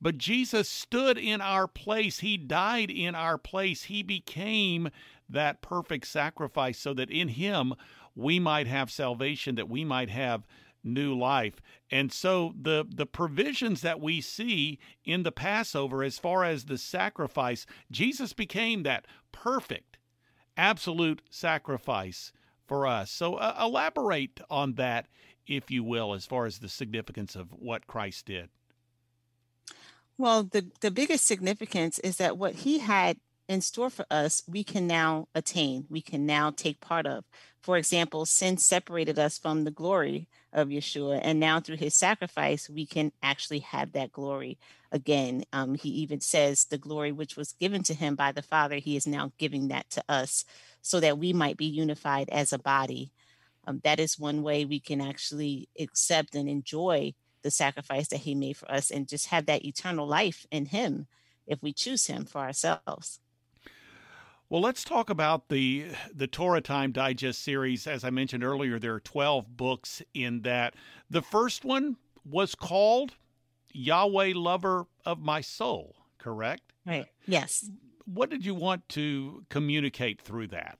But 0.00 0.18
Jesus 0.18 0.68
stood 0.68 1.18
in 1.18 1.40
our 1.40 1.66
place. 1.66 2.20
He 2.20 2.36
died 2.36 2.90
in 2.90 3.14
our 3.14 3.38
place. 3.38 3.84
He 3.84 4.02
became 4.02 4.90
that 5.28 5.62
perfect 5.62 6.06
sacrifice 6.06 6.78
so 6.78 6.94
that 6.94 7.10
in 7.10 7.28
Him 7.28 7.74
we 8.14 8.38
might 8.38 8.66
have 8.66 8.90
salvation, 8.90 9.54
that 9.54 9.68
we 9.68 9.84
might 9.84 10.10
have 10.10 10.46
new 10.84 11.16
life. 11.16 11.60
And 11.90 12.12
so 12.12 12.54
the 12.60 12.86
the 12.88 13.06
provisions 13.06 13.80
that 13.80 14.00
we 14.00 14.20
see 14.20 14.78
in 15.04 15.22
the 15.22 15.32
Passover 15.32 16.02
as 16.02 16.18
far 16.18 16.44
as 16.44 16.64
the 16.64 16.78
sacrifice, 16.78 17.66
Jesus 17.90 18.32
became 18.32 18.82
that 18.82 19.06
perfect 19.32 19.98
absolute 20.56 21.22
sacrifice 21.30 22.32
for 22.66 22.86
us. 22.86 23.10
So 23.10 23.34
uh, 23.36 23.56
elaborate 23.60 24.40
on 24.50 24.74
that 24.74 25.06
if 25.46 25.70
you 25.70 25.82
will 25.82 26.14
as 26.14 26.26
far 26.26 26.46
as 26.46 26.58
the 26.58 26.68
significance 26.68 27.36
of 27.36 27.50
what 27.52 27.86
Christ 27.86 28.26
did. 28.26 28.48
Well, 30.18 30.44
the 30.44 30.70
the 30.80 30.90
biggest 30.92 31.26
significance 31.26 31.98
is 31.98 32.18
that 32.18 32.38
what 32.38 32.54
he 32.54 32.78
had 32.78 33.18
in 33.48 33.60
store 33.60 33.90
for 33.90 34.06
us, 34.10 34.42
we 34.48 34.64
can 34.64 34.86
now 34.86 35.28
attain, 35.34 35.86
we 35.90 36.00
can 36.00 36.24
now 36.24 36.50
take 36.50 36.80
part 36.80 37.06
of. 37.06 37.24
For 37.60 37.76
example, 37.76 38.24
sin 38.24 38.56
separated 38.58 39.18
us 39.18 39.38
from 39.38 39.64
the 39.64 39.70
glory 39.70 40.28
of 40.52 40.68
Yeshua, 40.68 41.20
and 41.22 41.40
now 41.40 41.60
through 41.60 41.76
his 41.78 41.94
sacrifice, 41.94 42.70
we 42.70 42.86
can 42.86 43.12
actually 43.22 43.58
have 43.60 43.92
that 43.92 44.12
glory 44.12 44.58
again. 44.92 45.44
Um, 45.52 45.74
he 45.74 45.88
even 45.90 46.20
says 46.20 46.64
the 46.66 46.78
glory 46.78 47.12
which 47.12 47.36
was 47.36 47.52
given 47.52 47.82
to 47.84 47.94
him 47.94 48.14
by 48.14 48.32
the 48.32 48.42
Father, 48.42 48.76
he 48.76 48.96
is 48.96 49.06
now 49.06 49.32
giving 49.38 49.68
that 49.68 49.90
to 49.90 50.04
us 50.08 50.44
so 50.80 51.00
that 51.00 51.18
we 51.18 51.32
might 51.32 51.56
be 51.56 51.66
unified 51.66 52.28
as 52.30 52.52
a 52.52 52.58
body. 52.58 53.12
Um, 53.66 53.80
that 53.84 53.98
is 53.98 54.18
one 54.18 54.42
way 54.42 54.64
we 54.64 54.80
can 54.80 55.00
actually 55.00 55.68
accept 55.78 56.34
and 56.34 56.48
enjoy 56.48 57.14
the 57.44 57.50
sacrifice 57.50 58.08
that 58.08 58.20
he 58.20 58.34
made 58.34 58.56
for 58.56 58.68
us 58.70 58.90
and 58.90 59.06
just 59.06 59.26
have 59.26 59.46
that 59.46 59.64
eternal 59.64 60.06
life 60.06 60.46
in 60.50 60.66
him 60.66 61.06
if 61.46 61.62
we 61.62 61.72
choose 61.72 62.06
him 62.06 62.24
for 62.24 62.40
ourselves. 62.40 63.20
Well, 64.48 64.60
let's 64.60 64.84
talk 64.84 65.10
about 65.10 65.48
the 65.48 65.86
the 66.12 66.26
Torah 66.26 66.60
Time 66.60 66.92
Digest 66.92 67.42
series. 67.42 67.86
As 67.86 68.04
I 68.04 68.10
mentioned 68.10 68.44
earlier, 68.44 68.78
there 68.78 68.94
are 68.94 69.00
12 69.00 69.56
books 69.56 70.02
in 70.12 70.42
that. 70.42 70.74
The 71.08 71.22
first 71.22 71.64
one 71.64 71.96
was 72.24 72.54
called 72.54 73.14
Yahweh 73.72 74.32
Lover 74.34 74.86
of 75.04 75.20
My 75.20 75.40
Soul, 75.40 75.96
correct? 76.18 76.72
Right. 76.86 77.06
Yes. 77.26 77.70
What 78.04 78.30
did 78.30 78.44
you 78.44 78.54
want 78.54 78.88
to 78.90 79.44
communicate 79.48 80.20
through 80.20 80.48
that? 80.48 80.78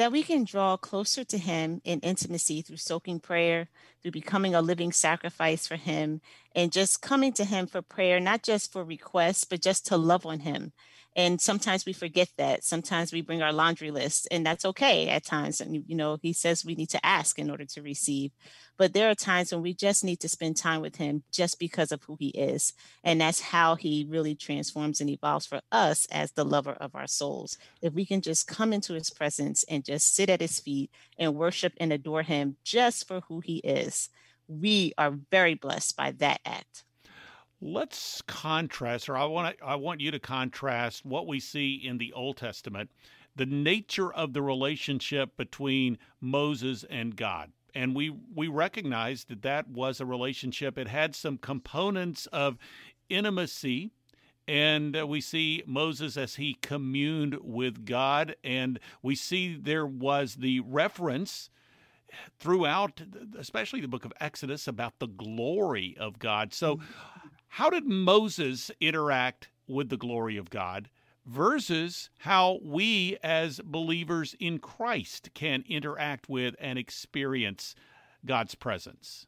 That 0.00 0.12
we 0.12 0.22
can 0.22 0.44
draw 0.44 0.78
closer 0.78 1.24
to 1.24 1.36
Him 1.36 1.82
in 1.84 2.00
intimacy 2.00 2.62
through 2.62 2.78
soaking 2.78 3.20
prayer, 3.20 3.68
through 4.00 4.12
becoming 4.12 4.54
a 4.54 4.62
living 4.62 4.92
sacrifice 4.92 5.66
for 5.66 5.76
Him, 5.76 6.22
and 6.56 6.72
just 6.72 7.02
coming 7.02 7.34
to 7.34 7.44
Him 7.44 7.66
for 7.66 7.82
prayer, 7.82 8.18
not 8.18 8.42
just 8.42 8.72
for 8.72 8.82
requests, 8.82 9.44
but 9.44 9.60
just 9.60 9.84
to 9.88 9.98
love 9.98 10.24
on 10.24 10.40
Him 10.40 10.72
and 11.16 11.40
sometimes 11.40 11.84
we 11.84 11.92
forget 11.92 12.28
that. 12.38 12.64
Sometimes 12.64 13.12
we 13.12 13.20
bring 13.20 13.42
our 13.42 13.52
laundry 13.52 13.90
list 13.90 14.28
and 14.30 14.46
that's 14.46 14.64
okay 14.64 15.08
at 15.08 15.24
times 15.24 15.60
and 15.60 15.84
you 15.86 15.96
know 15.96 16.18
he 16.22 16.32
says 16.32 16.64
we 16.64 16.74
need 16.74 16.90
to 16.90 17.04
ask 17.04 17.38
in 17.38 17.50
order 17.50 17.64
to 17.64 17.82
receive. 17.82 18.30
But 18.78 18.92
there 18.92 19.10
are 19.10 19.14
times 19.14 19.52
when 19.52 19.62
we 19.62 19.74
just 19.74 20.04
need 20.04 20.20
to 20.20 20.28
spend 20.28 20.56
time 20.56 20.80
with 20.80 20.96
him 20.96 21.24
just 21.32 21.58
because 21.58 21.92
of 21.92 22.02
who 22.04 22.16
he 22.18 22.28
is 22.28 22.72
and 23.02 23.20
that's 23.20 23.40
how 23.40 23.74
he 23.74 24.06
really 24.08 24.34
transforms 24.34 25.00
and 25.00 25.10
evolves 25.10 25.46
for 25.46 25.60
us 25.72 26.06
as 26.12 26.32
the 26.32 26.44
lover 26.44 26.72
of 26.72 26.94
our 26.94 27.08
souls. 27.08 27.58
If 27.82 27.92
we 27.92 28.06
can 28.06 28.20
just 28.20 28.46
come 28.46 28.72
into 28.72 28.94
his 28.94 29.10
presence 29.10 29.64
and 29.68 29.84
just 29.84 30.14
sit 30.14 30.30
at 30.30 30.40
his 30.40 30.60
feet 30.60 30.90
and 31.18 31.34
worship 31.34 31.72
and 31.78 31.92
adore 31.92 32.22
him 32.22 32.56
just 32.64 33.08
for 33.08 33.20
who 33.28 33.40
he 33.40 33.58
is 33.58 34.08
we 34.48 34.92
are 34.98 35.12
very 35.30 35.54
blessed 35.54 35.96
by 35.96 36.10
that 36.10 36.40
act 36.44 36.82
Let's 37.60 38.22
contrast, 38.22 39.08
or 39.08 39.16
I 39.16 39.24
want 39.24 39.56
I 39.62 39.74
want 39.76 40.00
you 40.00 40.10
to 40.10 40.18
contrast 40.18 41.04
what 41.04 41.26
we 41.26 41.40
see 41.40 41.74
in 41.74 41.98
the 41.98 42.12
Old 42.14 42.38
Testament, 42.38 42.90
the 43.36 43.46
nature 43.46 44.12
of 44.12 44.32
the 44.32 44.42
relationship 44.42 45.36
between 45.36 45.98
Moses 46.20 46.84
and 46.88 47.16
God. 47.16 47.52
And 47.74 47.94
we 47.94 48.10
we 48.34 48.48
recognize 48.48 49.24
that 49.24 49.42
that 49.42 49.68
was 49.68 50.00
a 50.00 50.06
relationship. 50.06 50.78
It 50.78 50.88
had 50.88 51.14
some 51.14 51.36
components 51.36 52.26
of 52.32 52.56
intimacy, 53.10 53.90
and 54.48 54.96
uh, 54.96 55.06
we 55.06 55.20
see 55.20 55.62
Moses 55.66 56.16
as 56.16 56.36
he 56.36 56.54
communed 56.54 57.36
with 57.42 57.84
God, 57.84 58.36
and 58.42 58.80
we 59.02 59.14
see 59.14 59.54
there 59.54 59.86
was 59.86 60.36
the 60.36 60.60
reference 60.60 61.50
throughout, 62.38 63.02
especially 63.38 63.80
the 63.80 63.88
book 63.88 64.04
of 64.04 64.12
Exodus, 64.20 64.66
about 64.66 64.98
the 64.98 65.06
glory 65.06 65.96
of 65.98 66.18
God. 66.18 66.52
So, 66.52 66.76
mm-hmm. 66.76 66.84
How 67.54 67.68
did 67.68 67.84
Moses 67.84 68.70
interact 68.80 69.48
with 69.66 69.88
the 69.88 69.96
glory 69.96 70.36
of 70.36 70.50
God 70.50 70.88
versus 71.26 72.08
how 72.18 72.60
we 72.62 73.18
as 73.24 73.60
believers 73.64 74.36
in 74.38 74.60
Christ 74.60 75.30
can 75.34 75.64
interact 75.68 76.28
with 76.28 76.54
and 76.60 76.78
experience 76.78 77.74
God's 78.24 78.54
presence? 78.54 79.26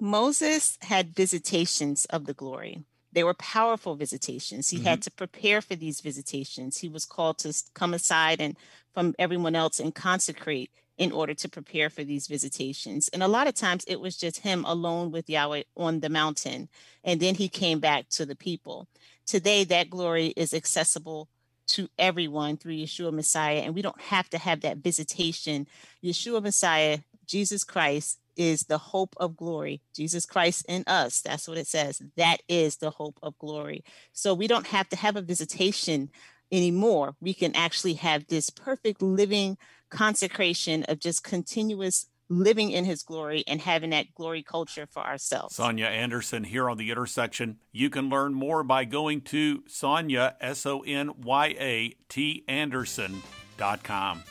Moses 0.00 0.78
had 0.82 1.14
visitations 1.14 2.06
of 2.06 2.26
the 2.26 2.34
glory. 2.34 2.82
They 3.12 3.22
were 3.22 3.34
powerful 3.34 3.94
visitations. 3.94 4.70
He 4.70 4.78
mm-hmm. 4.78 4.86
had 4.86 5.02
to 5.02 5.12
prepare 5.12 5.60
for 5.60 5.76
these 5.76 6.00
visitations. 6.00 6.78
He 6.78 6.88
was 6.88 7.04
called 7.04 7.38
to 7.38 7.54
come 7.72 7.94
aside 7.94 8.40
and 8.40 8.56
from 8.92 9.14
everyone 9.16 9.54
else 9.54 9.78
and 9.78 9.94
consecrate 9.94 10.72
in 11.00 11.12
order 11.12 11.32
to 11.32 11.48
prepare 11.48 11.88
for 11.88 12.04
these 12.04 12.26
visitations. 12.26 13.08
And 13.08 13.22
a 13.22 13.28
lot 13.28 13.48
of 13.48 13.54
times 13.54 13.84
it 13.88 13.98
was 14.00 14.18
just 14.18 14.40
him 14.40 14.66
alone 14.66 15.10
with 15.10 15.30
Yahweh 15.30 15.62
on 15.74 16.00
the 16.00 16.10
mountain. 16.10 16.68
And 17.02 17.18
then 17.20 17.36
he 17.36 17.48
came 17.48 17.80
back 17.80 18.10
to 18.10 18.26
the 18.26 18.36
people. 18.36 18.86
Today, 19.26 19.64
that 19.64 19.88
glory 19.88 20.34
is 20.36 20.52
accessible 20.52 21.30
to 21.68 21.88
everyone 21.98 22.58
through 22.58 22.74
Yeshua 22.74 23.14
Messiah. 23.14 23.60
And 23.60 23.74
we 23.74 23.80
don't 23.80 24.00
have 24.02 24.28
to 24.28 24.38
have 24.38 24.60
that 24.60 24.76
visitation. 24.76 25.66
Yeshua 26.04 26.42
Messiah, 26.42 26.98
Jesus 27.26 27.64
Christ, 27.64 28.18
is 28.36 28.64
the 28.64 28.78
hope 28.78 29.14
of 29.16 29.38
glory. 29.38 29.80
Jesus 29.96 30.26
Christ 30.26 30.66
in 30.68 30.84
us. 30.86 31.22
That's 31.22 31.48
what 31.48 31.56
it 31.56 31.66
says. 31.66 32.02
That 32.18 32.42
is 32.46 32.76
the 32.76 32.90
hope 32.90 33.18
of 33.22 33.38
glory. 33.38 33.84
So 34.12 34.34
we 34.34 34.46
don't 34.46 34.66
have 34.66 34.90
to 34.90 34.96
have 34.96 35.16
a 35.16 35.22
visitation 35.22 36.10
anymore. 36.52 37.14
We 37.22 37.32
can 37.32 37.56
actually 37.56 37.94
have 37.94 38.26
this 38.26 38.50
perfect 38.50 39.00
living 39.00 39.56
consecration 39.90 40.84
of 40.84 40.98
just 40.98 41.22
continuous 41.22 42.06
living 42.30 42.70
in 42.70 42.84
his 42.84 43.02
glory 43.02 43.44
and 43.46 43.60
having 43.60 43.90
that 43.90 44.14
glory 44.14 44.42
culture 44.42 44.86
for 44.90 45.04
ourselves. 45.04 45.56
Sonya 45.56 45.86
Anderson 45.86 46.44
here 46.44 46.70
on 46.70 46.78
the 46.78 46.90
intersection. 46.90 47.58
You 47.72 47.90
can 47.90 48.08
learn 48.08 48.32
more 48.32 48.62
by 48.62 48.84
going 48.84 49.20
to 49.22 49.64
Sonya, 49.66 50.36
S 50.40 50.64
O 50.64 50.80
N 50.80 51.10
Y 51.22 51.46
A 51.58 51.96
T 52.08 52.44
Anderson.com. 52.48 54.22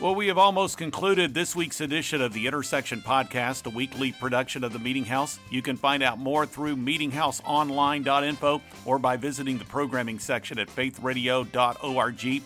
Well, 0.00 0.16
we 0.16 0.26
have 0.26 0.38
almost 0.38 0.76
concluded 0.76 1.34
this 1.34 1.54
week's 1.54 1.80
edition 1.80 2.20
of 2.20 2.32
the 2.32 2.48
Intersection 2.48 3.00
Podcast, 3.00 3.66
a 3.66 3.70
weekly 3.70 4.10
production 4.10 4.64
of 4.64 4.72
the 4.72 4.80
Meeting 4.80 5.04
House. 5.04 5.38
You 5.50 5.62
can 5.62 5.76
find 5.76 6.02
out 6.02 6.18
more 6.18 6.46
through 6.46 6.74
meetinghouseonline.info 6.76 8.60
or 8.86 8.98
by 8.98 9.16
visiting 9.16 9.56
the 9.56 9.64
programming 9.66 10.18
section 10.18 10.58
at 10.58 10.66
faithradio.org. 10.66 12.42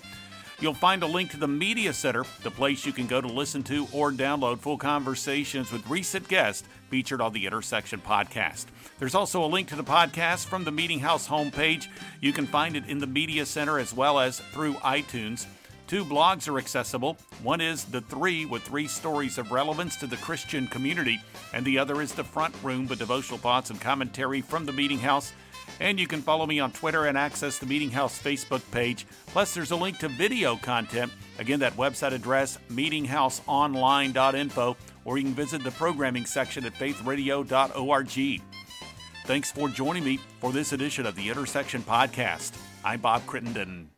You'll 0.61 0.75
find 0.75 1.05
a 1.05 1.07
link 1.07 1.31
to 1.31 1.37
the 1.37 1.47
Media 1.47 1.93
Center, 1.93 2.25
the 2.43 2.51
place 2.51 2.85
you 2.85 2.93
can 2.93 3.07
go 3.07 3.21
to 3.21 3.29
listen 3.29 3.63
to 3.65 3.87
or 3.93 4.11
download 4.11 4.59
full 4.59 4.77
conversations 4.77 5.71
with 5.71 5.89
recent 5.89 6.27
guests 6.27 6.67
featured 6.91 7.21
on 7.21 7.33
the 7.33 7.47
Intersection 7.47 8.01
podcast. 8.01 8.67
There's 8.99 9.15
also 9.15 9.45
a 9.45 9.47
link 9.47 9.69
to 9.69 9.77
the 9.77 9.85
podcast 9.85 10.47
from 10.47 10.65
the 10.65 10.73
Meeting 10.73 10.99
House 10.99 11.29
homepage. 11.29 11.87
You 12.21 12.33
can 12.33 12.45
find 12.45 12.75
it 12.77 12.89
in 12.89 12.99
the 12.99 13.07
Media 13.07 13.47
Center 13.47 13.79
as 13.79 13.95
well 13.95 14.19
as 14.19 14.41
through 14.53 14.75
iTunes. 14.75 15.47
Two 15.87 16.05
blogs 16.05 16.49
are 16.49 16.59
accessible. 16.59 17.17
One 17.45 17.61
is 17.61 17.85
The 17.85 18.01
Three, 18.01 18.45
with 18.45 18.63
three 18.63 18.89
stories 18.89 19.39
of 19.39 19.53
relevance 19.53 19.95
to 19.99 20.09
the 20.09 20.17
Christian 20.17 20.67
community, 20.67 21.21
and 21.55 21.65
the 21.65 21.79
other 21.79 22.03
is 22.03 22.13
The 22.13 22.25
Front 22.25 22.55
Room, 22.65 22.89
with 22.89 22.99
devotional 22.99 23.39
thoughts 23.39 23.71
and 23.71 23.81
commentary 23.81 24.41
from 24.41 24.67
the 24.67 24.73
Meeting 24.73 24.99
House. 24.99 25.33
And 25.81 26.01
you 26.01 26.07
can 26.07 26.23
follow 26.23 26.47
me 26.47 26.61
on 26.61 26.73
Twitter 26.73 27.07
and 27.07 27.19
access 27.19 27.59
the 27.59 27.67
Meeting 27.67 27.91
House 27.91 28.21
Facebook 28.21 28.63
page. 28.71 29.07
Plus, 29.27 29.55
there's 29.55 29.71
a 29.71 29.77
link 29.77 29.99
to 29.99 30.09
video 30.09 30.57
content. 30.57 31.13
Again, 31.39 31.61
that 31.61 31.77
website 31.77 32.13
address, 32.13 32.59
meetinghouseonline.info, 32.71 34.77
or 35.05 35.19
you 35.19 35.25
can 35.25 35.35
visit 35.35 35.63
the 35.63 35.71
programming 35.73 36.25
section 36.27 36.65
at 36.65 36.75
faithradio.org. 36.75 38.43
Thanks 39.25 39.53
for 39.53 39.69
joining 39.69 40.05
me 40.05 40.19
for 40.41 40.53
this 40.53 40.73
edition 40.73 41.07
of 41.07 41.15
the 41.15 41.29
Intersection 41.29 41.83
Podcast. 41.83 42.53
I'm 42.85 43.01
Bob 43.01 43.27
Crittenden. 43.27 43.98